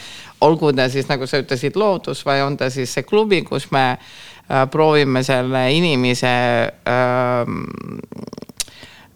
[0.44, 3.86] olgu ta siis nagu sa ütlesid, loodus või on ta siis see klubi, kus me
[3.94, 6.34] öö, proovime selle inimese
[6.88, 7.58] öö,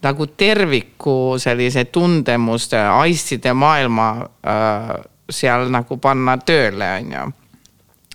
[0.03, 4.91] nagu terviku sellise tundemuste, aistide maailma äh,
[5.31, 7.29] seal nagu panna tööle, on ju.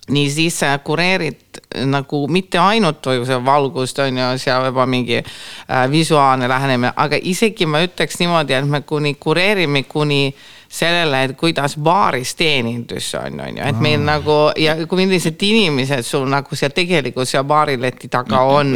[0.07, 3.07] nii siis sa kureerid nagu mitte ainult
[3.45, 8.67] valgust, on ju, seal olla mingi äh, visuaalne lähenemine, aga isegi ma ütleks niimoodi, et
[8.67, 14.01] me kuni kureerime kuni äh, sellele, et kuidas baaris teenindus on, on ju, et meil
[14.05, 18.73] nagu ja kui millised inimesed sul nagu seal tegelikult seal baarileti taga on,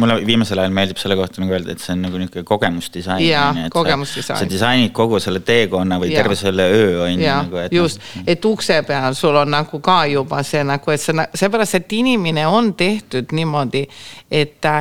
[0.00, 3.24] mulle viimasel ajal meeldib selle kohta nagu öelda, et see on nagu niisugune kogemusdisain.
[3.26, 4.40] jaa, kogemusdisain.
[4.40, 6.22] sa disainid kogu selle teekonna või ja.
[6.22, 7.66] terve selle öö on ju nagu.
[7.74, 11.80] just no., et ukse peal sul on nagu ka juba see nagu, et see, seepärast,
[11.80, 13.84] et inimene on tehtud niimoodi,
[14.30, 14.78] et ta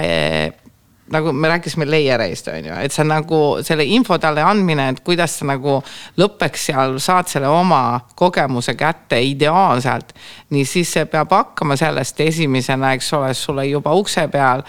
[1.12, 5.39] nagu me rääkisime layer'ist on ju, et sa nagu selle info talle andmine, et kuidas
[5.39, 5.80] sa nagu
[6.19, 10.13] lõppeks seal saad selle oma kogemuse kätte ideaalselt.
[10.50, 14.63] nii siis see peab hakkama sellest esimesena, eks ole, sulle juba ukse peal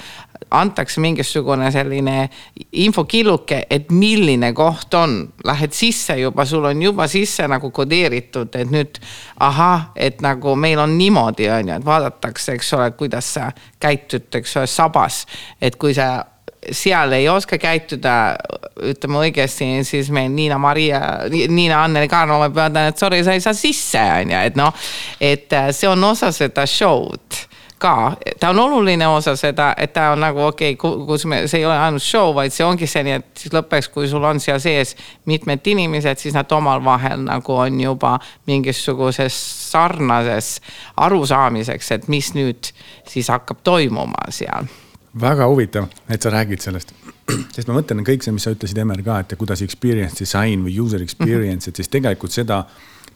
[0.51, 2.29] antakse mingisugune selline
[2.73, 8.73] infokilluke, et milline koht on, lähed sisse juba, sul on juba sisse nagu kodeeritud, et
[8.73, 8.99] nüüd
[9.41, 13.51] ahah, et nagu meil on niimoodi, on ju, et vaadatakse, eks ole, kuidas sa
[13.81, 15.25] käitud, eks ole, sabas.
[15.61, 16.25] et kui sa
[16.73, 18.15] seal ei oska käituda,
[18.91, 21.01] ütleme õigesti, siis meil Niina-Maria,
[21.31, 25.89] Niina-Anneli Kaarma peavad, et sorry, sa ei saa sisse, on ju, et noh, et see
[25.89, 27.47] on osa seda show'd
[27.81, 31.63] ka, ta on oluline osa seda, et ta on nagu okei okay,, kus me, see
[31.63, 34.61] ei ole ainult show, vaid see ongi selline, et siis lõppeks, kui sul on seal
[34.63, 34.95] sees
[35.31, 38.17] mitmed inimesed, siis nad omavahel nagu on juba
[38.51, 39.37] mingisuguses
[39.71, 40.59] sarnases
[41.01, 42.73] arusaamiseks, et mis nüüd
[43.09, 44.69] siis hakkab toimuma seal.
[45.21, 46.93] Väga huvitav, et sa räägid sellest,
[47.55, 50.77] sest ma mõtlen kõik see, mis sa ütlesid, Emmer ka, et kuidas experience design või
[50.79, 52.63] user experience, et siis tegelikult seda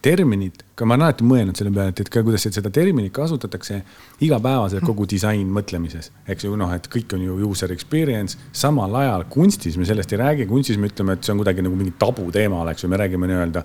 [0.05, 3.81] terminit, ka ma olen alati mõelnud selle peale, et, et ka kuidas seda terminit kasutatakse
[4.25, 6.11] igapäevaselt kogu disain mõtlemises.
[6.29, 10.21] eks ju noh, et kõik on ju user experience, samal ajal kunstis me sellest ei
[10.21, 13.31] räägi, kunstis me ütleme, et see on kuidagi nagu mingi tabuteema oleks ju, me räägime
[13.31, 13.65] nii-öelda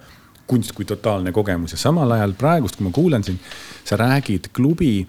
[0.49, 3.43] kunst kui totaalne kogemus ja samal ajal praegust, kui ma kuulan sind,
[3.85, 5.07] sa räägid klubi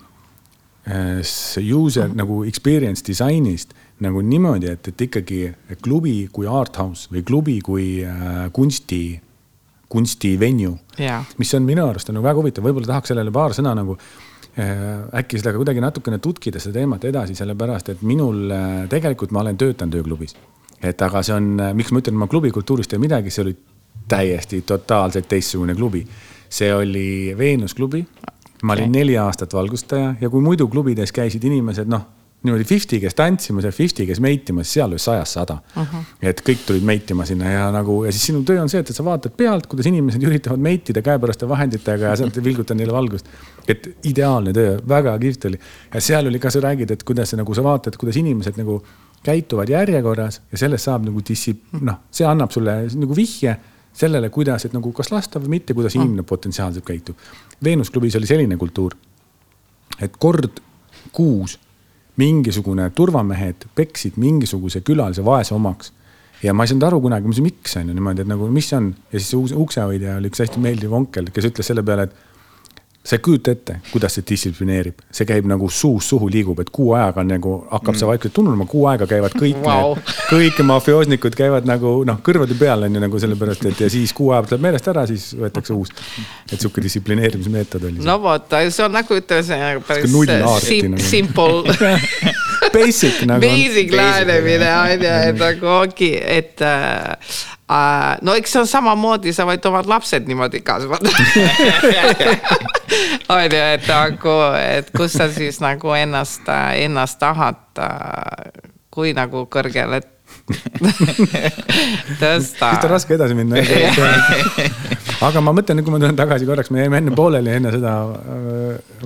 [1.61, 5.41] user nagu experience disainist nagu niimoodi, et, et ikkagi
[5.85, 9.21] klubi kui art house või klubi kui äh, kunsti,
[9.91, 11.25] kunstivenue yeah..
[11.39, 14.71] mis on minu arust on nagu väga huvitav, võib-olla tahaks sellele paar sõna nagu äh,
[15.23, 19.43] äkki seda ka kuidagi natukene tutkida, seda teemat edasi, sellepärast et minul äh, tegelikult ma
[19.45, 20.37] olen töötanud ööklubis.
[20.83, 23.57] et aga see on, äh, miks ma ütlen, ma klubikultuurist ei midagi, see oli
[24.11, 26.07] täiesti totaalselt teistsugune klubi.
[26.49, 28.07] see oli Veenus klubi.
[28.63, 32.03] Ma olin neli aastat valgustaja ja kui muidu klubides käisid inimesed, noh,
[32.43, 35.83] niimoodi fifty, kes tantsimas ja fifty, kes meitimas, seal oli sajast sada uh.
[35.83, 36.05] -huh.
[36.23, 39.05] et kõik tulid meitima sinna ja nagu ja siis sinu töö on see, et sa
[39.05, 43.29] vaatad pealt, kuidas inimesed üritavad meitida käepäraste vahenditega ja sa vilgutad neile valgust.
[43.69, 45.61] et ideaalne töö, väga kihvt oli.
[45.95, 48.83] ja seal oli ka, sa räägid, et kuidas nagu sa vaatad, kuidas inimesed nagu
[49.23, 53.57] käituvad järjekorras ja sellest saab nagu dissip-, noh, see annab sulle nagu vihje
[53.93, 57.17] sellele, kuidas, et nagu kas lasta või mitte, kuidas inimene potentsiaalselt käitub.
[57.65, 58.95] Veenus klubis oli selline kultuur,
[60.01, 60.63] et kord
[61.13, 61.59] kuus
[62.21, 65.93] mingisugune turvamehed peksid mingisuguse külalise vaese omaks.
[66.43, 68.91] ja ma ei saanud aru kunagi, miks on ju niimoodi, et nagu, mis see on
[69.13, 72.30] ja siis see uksehoidja oli üks hästi meeldiv onkel, kes ütles selle peale, et
[73.05, 76.91] sa ei kujuta ette, kuidas see distsiplineerib, see käib nagu suust suhu liigub, et kuu
[76.99, 78.11] ajaga nagu hakkab see mm.
[78.11, 79.95] vaikselt tunnema, kuu aega käivad kõik wow.,
[80.29, 84.35] kõik mafioosnikud käivad nagu noh, kõrvade peal on ju nagu sellepärast, et ja siis kuu
[84.35, 85.95] aja pealt läheb meelest ära, siis võetakse uus.
[86.53, 88.05] et sihuke distsiplineerimismeetod oli.
[88.05, 90.19] no vot, see on nagu ütleme, see nagu päris
[90.67, 91.09] sim nagu.
[91.09, 91.65] simple
[92.75, 93.41] Basic nagu.
[93.41, 97.17] Basic lähenemine on ju, et nagu ongi, et äh,
[98.23, 101.11] no eks see on samamoodi, sa võid oma lapsed niimoodi kasvatada
[103.35, 106.49] on ju, et nagu, et kus sa siis nagu ennast,
[106.81, 107.61] ennast tahad,
[108.91, 110.01] kui nagu kõrgele
[112.21, 112.73] tõsta.
[112.73, 113.63] vist on raske edasi minna
[115.29, 118.13] aga ma mõtlen, kui ma tulen tagasi korraks, me jäime enne pooleli enne seda äh,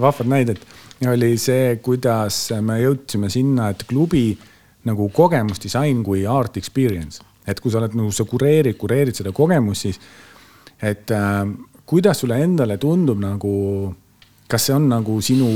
[0.01, 0.61] vahvat näidet.
[1.11, 4.39] oli see, kuidas me jõudsime sinna, et klubi
[4.89, 9.87] nagu kogemusdisain kui art experience et kui sa oled nagu, sa kureerid, kureerid seda kogemust,
[9.87, 10.01] siis
[10.83, 11.43] et äh,
[11.87, 13.53] kuidas sulle endale tundub nagu,
[14.49, 15.51] kas see on nagu sinu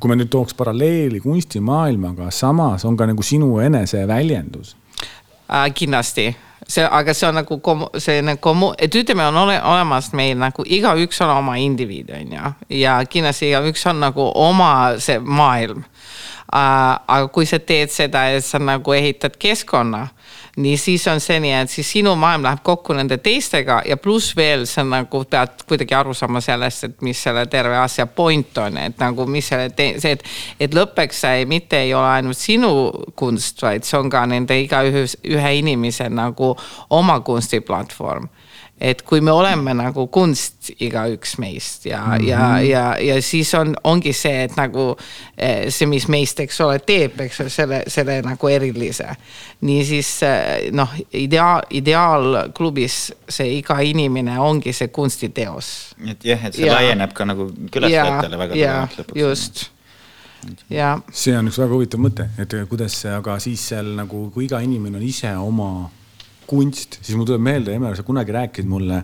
[0.00, 4.74] kui me nüüd tooks paralleeli kunstimaailmaga, samas on ka nagu sinu eneseväljendus
[5.52, 5.68] äh,.
[5.74, 6.26] kindlasti,
[6.66, 10.64] see, aga see on nagu kom-, see nagu, et ütleme, on ole, olemas meil nagu
[10.66, 12.52] igaüks on oma indiviid, on ju.
[12.82, 15.95] ja kindlasti igaüks on nagu oma see maailm äh,.
[16.52, 20.06] Aga kui sa teed seda, et sa nagu ehitad keskkonna
[20.56, 24.32] nii siis on see nii, et siis sinu maailm läheb kokku nende teistega ja pluss
[24.36, 28.78] veel sa nagu pead kuidagi aru saama sellest, et mis selle terve asja point on,
[28.80, 30.24] et nagu mis selle, see, et,
[30.60, 32.72] et lõppeks see mitte ei ole ainult sinu
[33.16, 35.04] kunst, vaid see on ka nende igaühe,
[35.36, 36.54] ühe inimese nagu
[36.90, 38.30] oma kunstiplatvorm
[38.80, 42.26] et kui me oleme nagu kunst, igaüks meist ja mm, -hmm.
[42.28, 44.96] ja, ja, ja siis on, ongi see, et nagu
[45.38, 49.08] eh, see, mis meist, eks ole, teeb, eks ole, selle, selle nagu erilise.
[49.60, 55.94] niisiis eh, noh, ideaal, ideaalklubis see iga inimene ongi see kunstiteos.
[56.10, 56.74] et jah, et see ja.
[56.74, 59.20] laieneb ka nagu külastajatele väga tugevalt lõpuks.
[59.20, 59.66] just
[60.68, 60.98] ja.
[61.10, 64.60] see on üks väga huvitav mõte, et kuidas see, aga siis seal nagu, kui iga
[64.60, 65.88] inimene on ise oma
[66.46, 69.02] kunst, siis mul tuleb meelde, Emmer, sa kunagi rääkisid mulle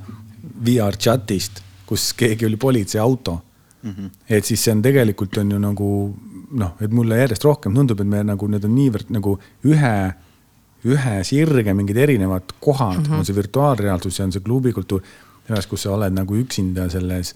[0.64, 3.40] VR chat'ist, kus keegi oli politseiauto
[3.82, 3.90] mm.
[3.90, 4.10] -hmm.
[4.28, 5.88] et siis see on tegelikult on ju nagu
[6.52, 9.36] noh, et mulle järjest rohkem tundub, et me nagu need on niivõrd nagu
[9.68, 9.94] ühe,
[10.84, 13.18] ühe sirge mingid erinevad kohad mm, -hmm.
[13.18, 15.02] on see virtuaalreaalsus ja on see klubikultuur.
[15.50, 17.34] ühes, kus sa oled nagu üksinda selles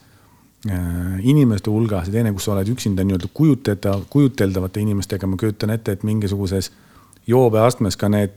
[0.71, 5.71] äh, inimeste hulgas ja teine, kus sa oled üksinda nii-öelda kujuteldav, kujuteldavate inimestega, ma kujutan
[5.71, 6.71] ette, et mingisuguses
[7.27, 8.31] joobeastmes ka need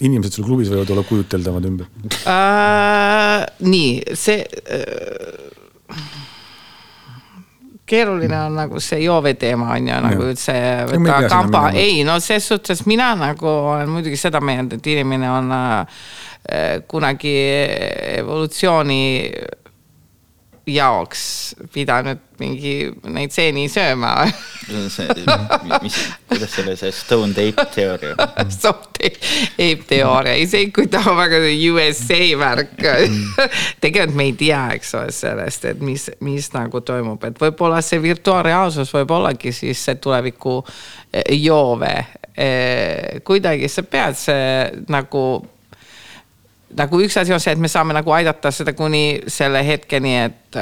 [0.00, 1.88] inimesed sul klubis võivad olla kujuteldavad ümber.
[2.26, 3.46] Äh,?
[3.62, 5.52] nii, see äh,
[7.92, 10.54] keeruline on nagu see joove teema on ju nagu üldse
[10.90, 15.50] võtta kampa, ei no ses suhtes mina nagu olen muidugi seda meelt, et inimene on
[15.56, 16.04] äh,
[16.88, 17.34] kunagi
[18.20, 19.02] evolutsiooni
[20.66, 21.22] jaoks
[21.74, 24.12] pidanud mingi neid seeni sööma
[25.82, 25.96] mis,
[26.30, 28.14] kuidas selle see Stone Ape teooria
[28.52, 31.40] Stone Ape teooria, isegi kui ta on väga
[31.72, 32.82] USA värk.
[33.82, 38.02] Tegelikult me ei tea, eks ole, sellest, et mis, mis nagu toimub, et võib-olla see
[38.02, 41.94] virtuaalreaalsus võib ollagi siis see tuleviku eh, joove.
[42.32, 45.24] Eh, kuidagi sa pead see nagu
[46.76, 50.60] nagu üks asi on see, et me saame nagu aidata seda kuni selle hetkeni, et,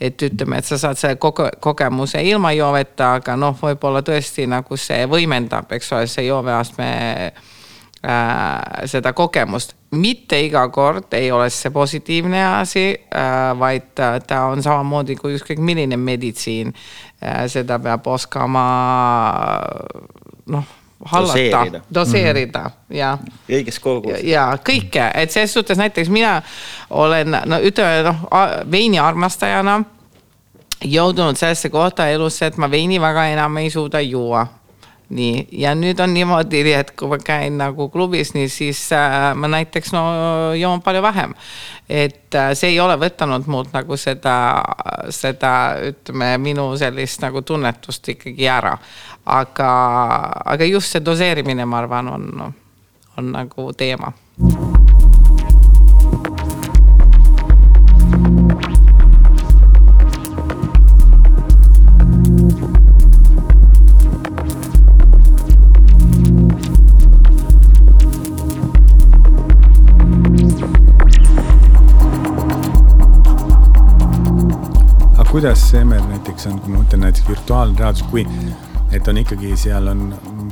[0.00, 4.78] et ütleme, et sa saad selle koge, kogemuse ilma jooveta, aga noh, võib-olla tõesti nagu
[4.80, 6.90] see võimendab, eks ole, see jooveastme
[7.28, 9.76] äh, seda kogemust.
[9.92, 15.60] mitte iga kord ei ole see positiivne asi äh,, vaid ta on samamoodi kui ükskõik
[15.60, 17.44] milline meditsiin äh,.
[17.48, 18.68] seda peab oskama
[20.46, 22.96] noh hallata, doseerida, mm -hmm.
[22.96, 23.18] ja.
[23.48, 24.22] õiges kogus.
[24.22, 26.42] ja kõike, et selles suhtes näiteks mina
[26.90, 28.16] olen, no ütleme noh,
[28.70, 29.82] veini armastajana
[30.84, 34.46] jõudnud sellesse kohta elus, et ma veini väga enam ei suuda juua
[35.12, 39.50] nii, ja nüüd on niimoodi, et kui ma käin nagu klubis, nii siis äh, ma
[39.52, 40.02] näiteks no
[40.58, 41.34] joon palju vähem.
[41.88, 44.36] et äh, see ei ole võtanud mult nagu seda,
[45.10, 45.52] seda
[45.92, 48.76] ütleme, minu sellist nagu tunnetust ikkagi ära
[49.24, 49.70] aga,
[50.44, 52.54] aga just see doseerimine, ma arvan, on,
[53.16, 54.12] on nagu teema.
[75.32, 78.26] Kuidas Emmer näiteks on, kui ma mõtlen näiteks virtuaalreaalsus, kui
[78.92, 80.02] et on ikkagi, seal on,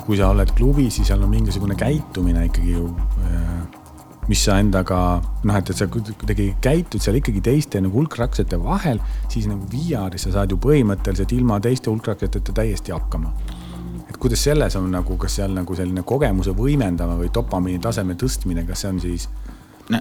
[0.06, 2.86] kui sa oled klubis, siis seal on mingisugune käitumine ikkagi ju,
[3.26, 8.56] äh, mis sa endaga noh, et, et sa kuidagi käitud seal ikkagi teiste nagu hulkraksete
[8.62, 13.34] vahel, siis nagu VR-is sa saad ju põhimõtteliselt ilma teiste hulkrakseteta täiesti hakkama.
[14.08, 18.64] et kuidas selles on nagu, kas seal nagu selline kogemuse võimendamine või dopamiini taseme tõstmine,
[18.64, 19.28] kas see on siis
[19.90, 20.00] no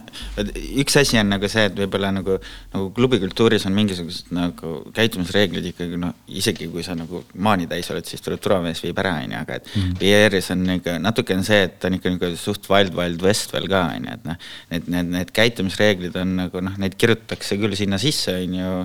[0.80, 2.38] üks asi on nagu see, et võib-olla nagu,
[2.74, 8.08] nagu klubikultuuris on mingisugused nagu käitumisreeglid ikkagi noh, isegi kui sa nagu maani täis oled,
[8.10, 9.96] siis tuleb turvamees, viib ära, on ju, aga et mm.
[10.02, 13.56] VR-is on ikka natuke on see, et ta on ikka nagu suht wild, wild west
[13.56, 14.52] veel ka, on ju, et noh.
[14.70, 18.76] Need, need, need käitumisreeglid on nagu noh, neid kirjutatakse küll sinna sisse, on ju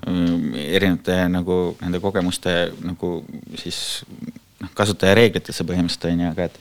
[0.00, 2.54] erinevate nagu nende kogemuste
[2.86, 3.18] nagu
[3.60, 4.00] siis
[4.60, 6.58] noh, kasutajareeglitesse põhimõtteliselt on ju, aga et,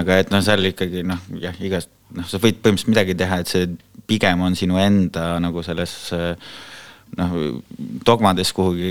[0.00, 3.52] aga et noh, seal ikkagi noh, jah, igast noh, sa võid põhimõtteliselt midagi teha, et
[3.52, 3.68] see
[4.08, 5.94] pigem on sinu enda nagu selles
[7.16, 7.34] noh,
[8.04, 8.90] dogmades kuhugi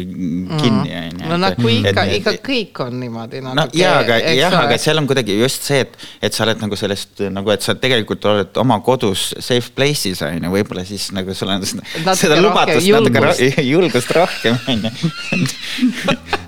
[0.57, 1.29] kinni on ju.
[1.29, 3.81] no nagu ikka, ikka kõik on niimoodi no natuke.
[3.81, 5.93] jaa, aga jah, aga seal on kuidagi just see, et,
[6.23, 10.49] et sa oled nagu sellest nagu, et sa tegelikult oled oma kodus safe place'is on
[10.49, 14.93] ju, võib-olla siis nagu sul on seda lubatust natuke julgust rohkem on ju.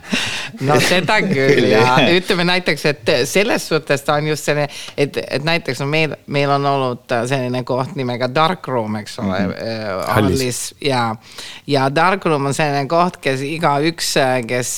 [0.68, 5.46] no seda küll ja ütleme näiteks, et selles suhtes ta on just selline, et, et
[5.46, 10.14] näiteks no meil, meil on olnud selline koht nimega Dark Room, eks ole mm, -hmm.
[10.14, 10.62] Hallis.
[10.82, 11.16] ja,
[11.68, 14.14] ja Dark Room on selline koht, kes igaüks,
[14.48, 14.74] kes,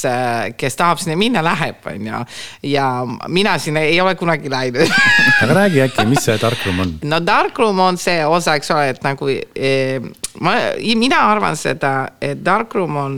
[0.58, 2.24] kes tahab sinna minna, läheb, on ju.
[2.64, 2.88] ja
[3.28, 4.88] mina sinna ei ole kunagi läinud
[5.42, 6.94] aga räägi äkki, mis see tarkrum on?
[7.04, 10.02] no darkroom on see osa, eks ole, et nagu eh,
[10.40, 10.56] ma,
[10.96, 13.18] mina arvan seda, et darkroom on,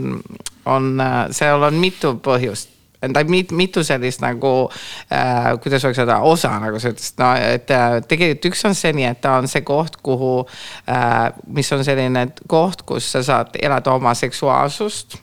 [0.65, 0.95] on,
[1.31, 2.69] seal on mitu põhjust.
[3.03, 4.69] Tähendab mit, mitu sellist nagu
[5.11, 8.93] äh,, kuidas oleks öelda, osa nagu sa ütlesid, no et äh, tegelikult üks on see
[8.95, 10.45] nii, et ta on see koht, kuhu
[10.87, 15.19] äh,, mis on selline koht, kus sa saad elada oma seksuaalsust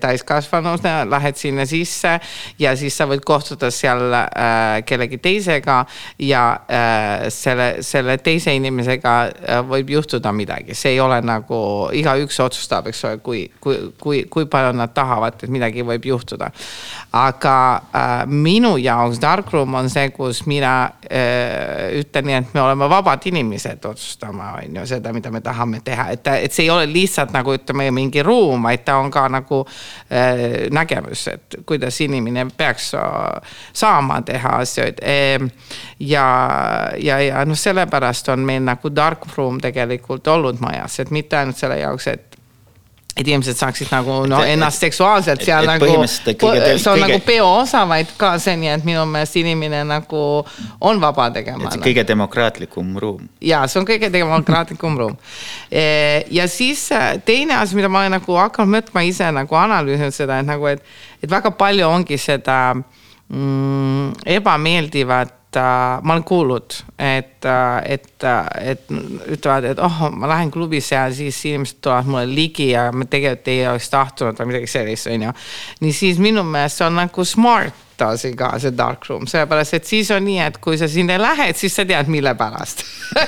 [0.00, 2.16] täiskasvanuna lähed sinna sisse
[2.58, 5.84] ja siis sa võid kohtuda seal äh, kellegi teisega
[6.18, 11.60] ja äh, selle, selle teise inimesega äh, võib juhtuda midagi, see ei ole nagu
[11.96, 16.50] igaüks otsustab, eks ole, kui, kui, kui, kui palju nad tahavad, et midagi võib juhtuda.
[17.16, 20.74] aga äh, minu jaoks darkroom on see, kus mina
[21.04, 25.82] äh, ütlen nii, et me oleme vabad inimesed otsustama, on ju, seda, mida me tahame
[25.84, 29.19] teha, et, et see ei ole lihtsalt nagu ütleme mingi ruum, vaid ta on ka
[29.28, 32.92] nagu äh, nägemus, et kuidas inimene peaks
[33.72, 35.38] saama teha asju e,.
[36.00, 36.26] ja,
[36.98, 41.60] ja, ja noh, sellepärast on meil nagu dark room tegelikult olnud majas, et mitte ainult
[41.60, 42.29] selle jaoks, et
[43.20, 46.78] et inimesed saaksid nagu no Et- et- ennast seksuaalselt et- seal et nagu, põhimõtteliselt kõige-
[46.78, 50.22] see on kõige- nagu peo osa, vaid ka see nii, et minu meelest inimene nagu
[50.80, 51.64] on vaba tegema.
[51.64, 53.28] et see kõige demokraatlikum ruum.
[53.40, 55.16] ja see on kõige demokraatlikum ruum.
[56.30, 60.38] ja siis äh, teine asi, mida ma olen nagu hakanud mõtlema ise nagu analüüsinud seda,
[60.40, 60.82] et nagu, et,
[61.22, 62.74] et väga palju ongi seda
[63.28, 67.46] mm, ebameeldivat äh, ma olen kuulnud, et,
[67.84, 68.24] et,
[68.60, 68.92] et
[69.34, 73.52] ütlevad, et oh, ma lähen klubisse ja siis inimesed tulevad mulle ligi ja ma tegelikult
[73.52, 75.32] ei oleks tahtnud või midagi sellist, onju.
[75.80, 79.88] nii siis minu meelest see on nagu smart asi ka see dark room, sellepärast et
[79.88, 82.84] siis on nii, et kui sa sinna lähed, siis sa tead, mille pärast.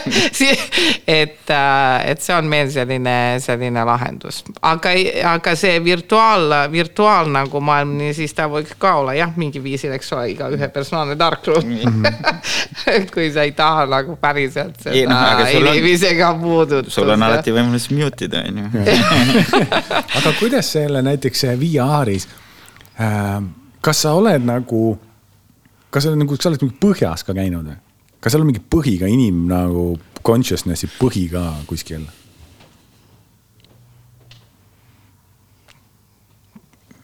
[1.07, 4.95] et, et see on meil selline, selline lahendus, aga,
[5.33, 10.13] aga see virtuaal, virtuaal nagu maailm, siis ta võiks ka olla jah, mingi viisil, eks
[10.17, 11.73] ole, igaühe personaalne dark room.
[13.15, 16.95] kui sa ei taha nagu päriselt seda noh, sul on- inimesega puudutust.
[16.95, 18.85] sul on alati võimalus mute ida, on ju.
[20.19, 22.29] aga kuidas selle näiteks VR-is
[23.01, 23.43] äh,,
[23.83, 24.97] kas sa oled nagu,
[25.91, 27.79] kas sa nagu, sa oled mingi põhjas ka käinud või?
[28.23, 32.07] kas seal on mingi põhiga inim nagu consciousness'i põhi ka kuskil?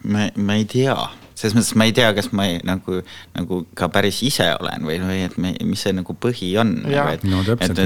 [0.07, 0.95] ma, ma ei tea,
[1.39, 2.99] selles mõttes ma ei tea, kas ma ei, nagu,
[3.37, 6.73] nagu ka päris ise olen või, või et me, mis see nagu põhi on.
[6.91, 7.13] Jah.
[7.29, 7.79] No täpselt,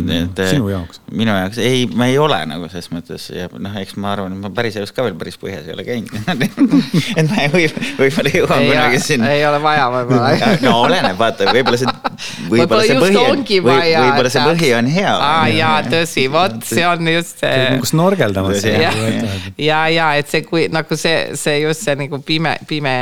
[0.50, 1.04] sinu jaoks.
[1.14, 4.42] minu jaoks, ei, ma ei ole nagu selles mõttes ja noh, eks ma arvan, et
[4.42, 6.10] ma päriselus ka veel päris põhjas ei ole käinud.
[7.20, 7.68] et ma ei või,
[8.02, 9.30] võib-olla jõuan kunagi sinna.
[9.38, 11.94] ei ole vaja võib-olla no oleneb, vaata, võib-olla see,
[12.50, 15.14] võib-olla see just põhi on, võib-olla see põhi on hea.
[15.14, 18.66] aa jaa, tõsi, vot see on just see nagu snorgeldamas.
[18.68, 18.98] Jah.
[18.98, 18.98] ja,
[19.58, 22.96] ja, ja et see, kui nagu see, see just see nagu pime, pime,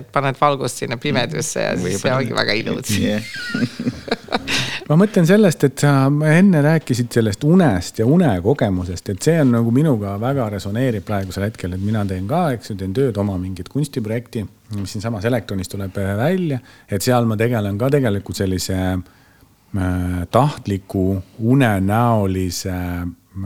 [0.00, 2.94] et paned valgust sinna pimedusse ja siis see ongi väga ilus.
[4.88, 5.92] ma mõtlen sellest, et sa
[6.28, 11.76] enne rääkisid sellest unest ja unekogemusest, et see on nagu minuga väga resoneerib praegusel hetkel,
[11.76, 14.44] et mina teen ka, eks ju, teen tööd oma mingit kunstiprojekti,
[14.76, 21.06] mis siinsamas Elektronis tuleb välja, et seal ma tegelen ka tegelikult sellise äh, tahtliku
[21.38, 22.78] unenäolise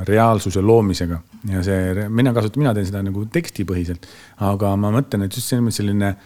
[0.09, 1.22] reaalsuse loomisega.
[1.49, 4.09] Ja see, mina kasutan, mina teen seda nagu tekstipõhiselt,
[4.45, 6.16] aga ma mõtlen, et just selline- selline,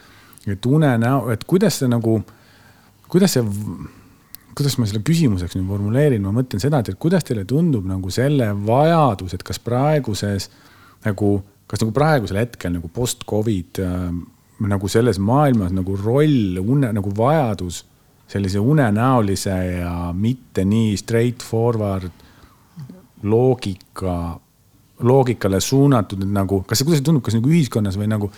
[0.49, 2.23] et unenäo, et kuidas see nagu,
[3.13, 3.45] kuidas see
[4.57, 8.50] kuidas ma selle küsimuseks nüüd formuleerin, ma mõtlen seda, et kuidas teile tundub nagu selle
[8.66, 10.50] vajadus, et kas praeguses
[11.07, 11.38] nagu,
[11.70, 14.07] kas nagu praegusel hetkel nagu post-Covid äh,
[14.68, 17.82] nagu selles maailmas nagu roll, une nagu vajadus
[18.32, 22.11] sellise unenäolise ja mitte nii straightforward
[23.22, 24.40] loogika,
[25.00, 28.30] loogikale suunatud, nagu, kas see, kuidas see tundub, kas nagu ühiskonnas või nagu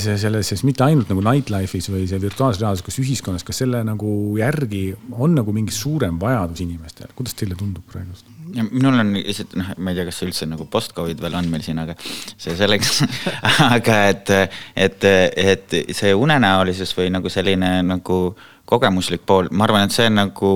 [0.00, 3.82] see selles, siis mitte ainult nagu nightlife'is või see virtuaalses reaalsuses, kas ühiskonnas, kas selle
[3.84, 8.16] nagu järgi on nagu mingi suurem vajadus inimestel, kuidas teile tundub praegu?
[8.52, 11.48] ja minul on lihtsalt noh, ma ei tea, kas see üldse nagu post-Covid veel on
[11.52, 13.02] meil siin, aga see selleks
[13.76, 14.32] aga et,
[14.86, 18.18] et, et see unenäolisus või nagu selline nagu
[18.72, 20.52] kogemuslik pool, ma arvan, et see on nagu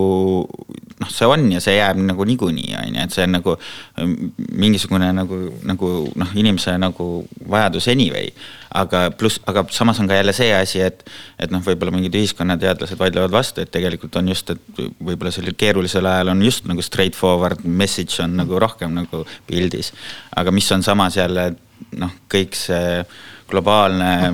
[1.00, 4.30] noh, see on ja see jääb nagu niikuinii, on ju, et see on nagu mm,
[4.62, 7.08] mingisugune nagu, nagu noh, inimese nagu
[7.52, 8.30] vajadus anyway.
[8.76, 11.04] aga pluss, aga samas on ka jälle see asi, et,
[11.40, 16.08] et noh, võib-olla mingid ühiskonnateadlased vaidlevad vastu, et tegelikult on just, et võib-olla sellel keerulisel
[16.10, 19.92] ajal on just nagu straightforward message on nagu rohkem nagu pildis.
[20.36, 21.54] aga mis on samas jälle
[21.96, 23.00] noh, kõik see
[23.50, 24.30] globaalne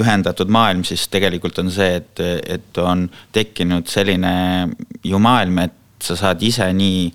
[0.00, 2.22] ühendatud maailm, siis tegelikult on see, et,
[2.56, 4.34] et on tekkinud selline
[5.04, 7.10] ju maailm, et sa saad ise nii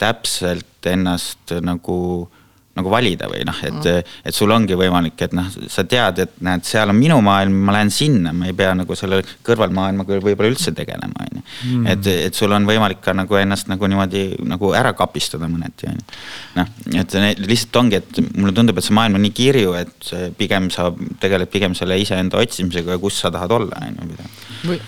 [0.00, 1.96] täpselt ennast nagu
[2.78, 6.36] nagu valida või noh, et mm., et sul ongi võimalik, et noh, sa tead, et
[6.46, 10.52] näed, seal on minu maailm, ma lähen sinna, ma ei pea nagu selle kõrvalmaailmaga võib-olla
[10.52, 11.44] üldse tegelema, on ju.
[11.70, 11.86] Mm.
[11.90, 15.98] et, et sul on võimalik ka nagu ennast nagu niimoodi nagu ära kapistada mõneti, on
[15.98, 16.20] ju.
[16.60, 16.70] noh,
[17.02, 20.92] et lihtsalt ongi, et mulle tundub, et see maailm on nii kirju, et pigem sa
[21.22, 24.30] tegeled pigem selle iseenda otsimisega ja kus sa tahad olla, on ju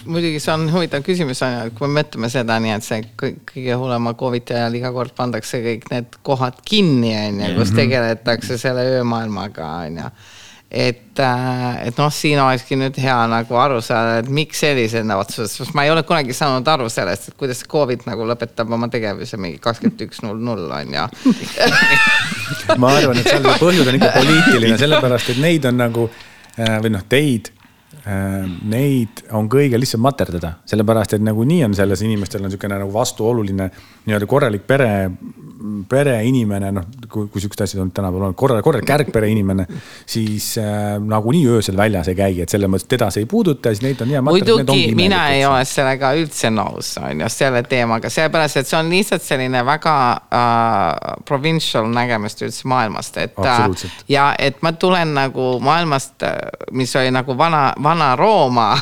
[0.04, 3.04] muidugi see on huvitav küsimus on ju, et kui me mõtleme seda nii, et see
[3.18, 8.58] kõige hullema Covid'i ajal iga kord pandakse kõik need kohad kinni, on ju, kus tegeletakse
[8.60, 10.14] selle öömaailmaga, on ju
[10.72, 15.58] et, äh, et noh, siin olekski nüüd hea nagu aru saada, et miks sellisena otsustas,
[15.60, 19.36] sest ma ei ole kunagi saanud aru sellest, et kuidas Covid nagu lõpetab oma tegevuse
[19.40, 21.34] mingi kakskümmend üks null null on ju
[22.80, 26.94] ma arvan, et seal põhjus on ikka poliitiline, sellepärast et neid on nagu äh, või
[26.96, 27.52] noh, teid
[28.02, 33.68] neid on kõige lihtsam materdada, sellepärast et nagunii on selles inimestel on niisugune nagu vastuoluline
[34.08, 34.88] nii-öelda korralik pere,
[35.88, 39.68] pereinimene, noh, kui, kui sihukesed asjad on tänapäeval olnud, korralik, korralik kärgpere inimene,
[40.06, 43.84] siis äh, nagunii öösel väljas ei käi, et selles mõttes teda see ei puuduta, siis
[43.86, 48.64] neid on hea muidugi mina ei ole sellega üldse nõus, on ju, selle teemaga, sellepärast
[48.64, 49.94] et see on lihtsalt selline väga
[50.26, 56.26] uh, provincial nägemist üldse maailmast, et uh, ja et ma tulen nagu maailmast,
[56.74, 58.76] mis oli nagu vana, vana Vana-Rooma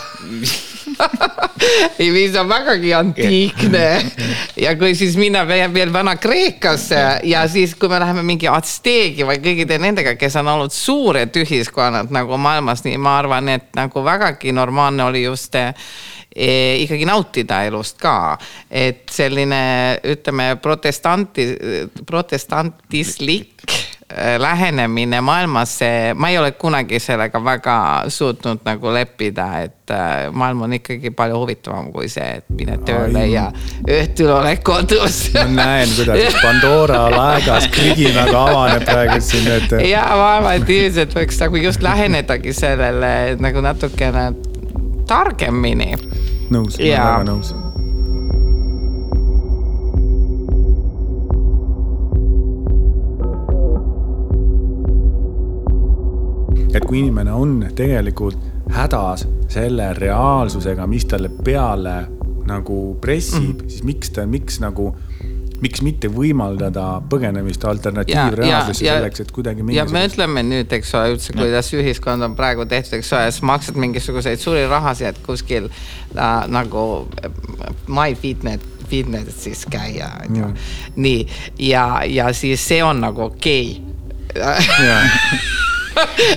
[1.98, 3.86] mis on vägagi antiikne.
[4.56, 9.80] Ja kui siis minna veel Vana-Kreekasse ja siis, kui me läheme mingi Atsteegi või kõikide
[9.82, 15.08] nendega, kes on olnud suured ühiskonnad nagu maailmas, nii ma arvan, et nagu vägagi normaalne
[15.08, 15.74] oli just eh,
[16.84, 18.38] ikkagi nautida elust ka,
[18.70, 19.62] et selline
[20.14, 21.50] ütleme protestanti,
[22.06, 23.66] protestantislik
[24.38, 25.78] lähenemine maailmas,
[26.14, 27.76] ma ei ole kunagi sellega väga
[28.08, 33.22] suutnud nagu leppida, et äh, maailm on ikkagi palju huvitavam kui see, et mine tööle
[33.22, 33.32] Ai.
[33.32, 33.46] ja
[33.86, 35.20] õhtul oled kodus.
[35.38, 39.78] ma näen, kuidas Pandora laegas kriginaga avaneb praegu siin, et.
[39.90, 44.30] ja ma arvan, et ilmselt võiks nagu just lähenedagi sellele nagu natukene
[45.10, 45.94] targemini.
[46.50, 47.58] nõus, ma olen väga nõus
[56.74, 58.38] et kui inimene on tegelikult
[58.70, 61.96] hädas selle reaalsusega, mis talle peale
[62.46, 63.68] nagu pressib mm, -hmm.
[63.70, 64.94] siis miks ta, miks nagu
[65.60, 71.34] miks mitte võimaldada põgenemist alternatiivreaalsusse selleks, et kuidagi ja me ütleme nüüd, eks ole, üldse,
[71.36, 77.08] kuidas ühiskond on praegu tehtud, eks ole, sa maksad mingisuguseid suuri rahasid, kuskil äh, nagu
[77.88, 80.46] My Fitnet fitnessis käia, on ju.
[80.96, 81.26] nii,
[81.58, 83.82] ja, ja siis see on nagu okei
[84.34, 85.38] okay.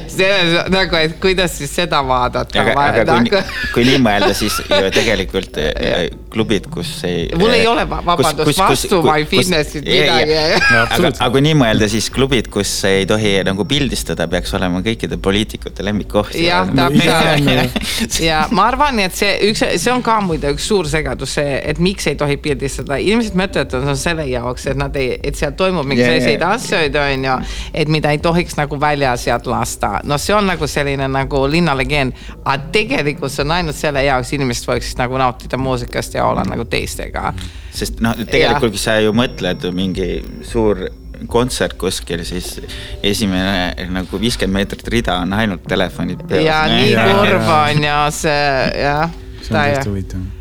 [0.08, 2.62] selles nagu, et kuidas siis seda vaadata.
[2.62, 3.42] aga, aga kui, nagu...
[3.74, 7.28] kui nii mõelda, siis ju tegelikult eh, klubid, kus ei.
[7.40, 10.38] mul ei ole vabandust vastu My Fitnessit midagi.
[10.70, 15.20] aga, aga kui nii mõelda, siis klubid, kus ei tohi nagu pildistada, peaks olema kõikide
[15.22, 16.36] poliitikute lemmikkoht.
[16.40, 18.20] jah, täpselt.
[18.24, 21.82] ja ma arvan, et see üks, see on ka muide üks suur segadus, see, et
[21.84, 23.00] miks ei tohi pildistada.
[23.02, 26.18] inimesed mõtlevad, et see on selle jaoks, et nad ei, et seal toimub mingeid yeah,
[26.18, 26.58] selliseid yeah.
[26.58, 27.38] asju, on ju,
[27.84, 30.00] et mida ei tohiks nagu väljas sealt lasta.
[30.04, 34.70] no see on nagu selline nagu linnalegend, aga tegelikult see on ainult selle jaoks, inimesed
[34.70, 37.32] võiksid nagu nautida muusikast ja olla nagu teistega.
[37.72, 40.10] sest noh, tegelikult sa ju mõtled mingi
[40.50, 40.88] suur
[41.30, 42.58] kontsert kuskil, siis
[43.06, 46.46] esimene nagu viiskümmend meetrit rida on ainult telefonid peas.
[46.46, 48.48] ja nii kurb on ja see
[48.84, 49.20] jah.
[49.42, 50.32] see on tõesti huvitav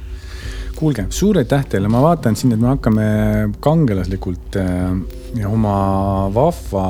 [0.82, 3.04] kuulge, suur aitäh teile, ma vaatan siin, et me hakkame
[3.62, 5.76] kangelaslikult äh, oma
[6.34, 6.86] vahva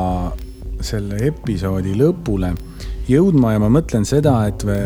[0.86, 2.52] selle episoodi lõpule
[3.08, 4.78] jõudma ja ma mõtlen seda, et me,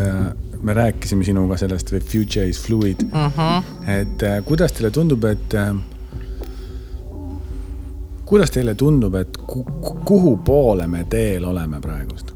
[0.63, 3.33] me rääkisime sinuga sellest future is fluid mm.
[3.37, 3.91] -hmm.
[4.01, 5.75] et äh, kuidas teile tundub, et äh,
[8.25, 9.37] kuidas teile tundub, et
[10.05, 12.33] kuhu poole me teel oleme praegust?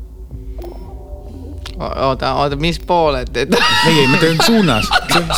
[1.81, 3.55] oota, oota, mis pooled et...?
[3.87, 4.89] ei, ei, ma teen suunas,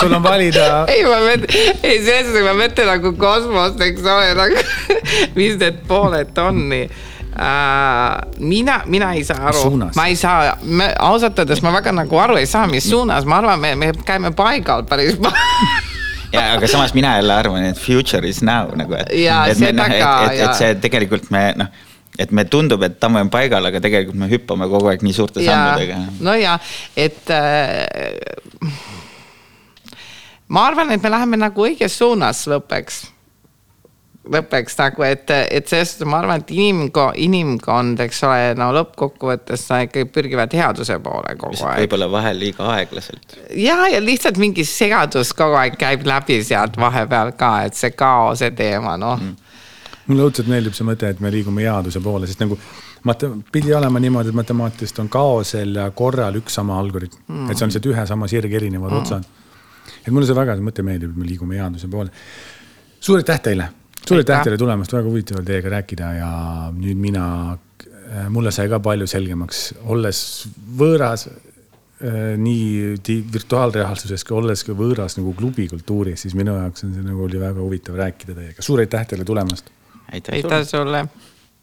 [0.01, 0.64] sul on valida.
[0.95, 4.64] ei, ma mõtlen, ei selles suhtes ma mõtlen nagu kosmost, eks ole, nagu
[5.39, 6.91] mis need pooled on nii
[7.37, 8.28] äh,.
[8.39, 10.57] mina, mina ei saa aru, ma ei saa,
[10.99, 14.33] ausalt öeldes ma väga nagu aru ei saa, mis suunas, ma arvan, me, me käime
[14.37, 15.16] paigal päris
[16.33, 19.09] ja aga samas mina jälle arvan, et future is now nagu, et.
[19.12, 19.89] Et me ka,
[20.26, 21.72] et, et, et see tegelikult me noh,
[22.18, 25.45] et me tundub, et tamm on paigal, aga tegelikult me hüppame kogu aeg nii suurte
[25.45, 26.01] sammudega.
[26.24, 26.59] no ja,
[26.97, 28.68] et äh,
[30.53, 33.03] ma arvan, et me läheme nagu õiges suunas lõppeks
[34.31, 39.64] lõppeks nagu, et, et selles suhtes ma arvan, et inimko-, inimkond, eks ole, no lõppkokkuvõttes
[39.66, 41.83] sa ikkagi pürgivad headuse poole kogu lihtsalt aeg.
[41.83, 43.37] võib-olla vahel liiga aeglaselt.
[43.59, 48.53] ja, ja lihtsalt mingi segadus kogu aeg käib läbi sealt vahepeal ka, et see kaose
[48.55, 49.59] teema, noh mm.
[50.07, 52.61] mulle õudselt meeldib see mõte, et me liigume headuse poole, sest nagu
[53.09, 57.59] mate-, pidi olema niimoodi, et matemaatikast on kaosel ja korral üks sama algoritm mm., et
[57.59, 59.03] see on lihtsalt ühe sama sirg erinevad mm.
[59.03, 59.27] otsad.
[60.07, 62.14] et mulle see väga, see mõte meeldib, et me liigume headuse poole.
[63.03, 63.73] suur aitäh teile,
[64.09, 66.30] suur aitäh teile tulemast, väga huvitav oli teiega rääkida ja
[66.74, 67.26] nüüd mina,
[68.30, 70.22] mulle sai ka palju selgemaks, olles
[70.78, 76.96] võõras äh, nii di- virtuaalreaalsuses kui olles ka võõras nagu klubikultuuris, siis minu jaoks on
[76.96, 78.62] see nagu oli väga huvitav rääkida teiega.
[78.62, 79.70] suur aitäh teile tulemast
[80.12, 81.07] aitäh aitäh sulle.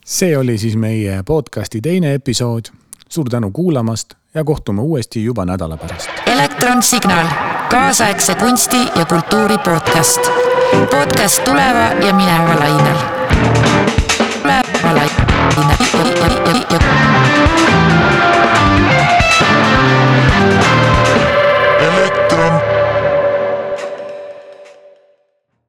[0.06, 2.66] see oli siis meie podcasti teine episood.
[3.10, 6.10] suur tänu kuulamast ja kohtume uuesti juba nädala pärast.
[6.26, 7.28] elektronsignaal,
[7.70, 10.49] kaasaegse kunsti ja kultuuri podcast
[10.90, 12.98] podcast tuleva ja mineva lainel.
[14.44, 15.20] tuleva lainel.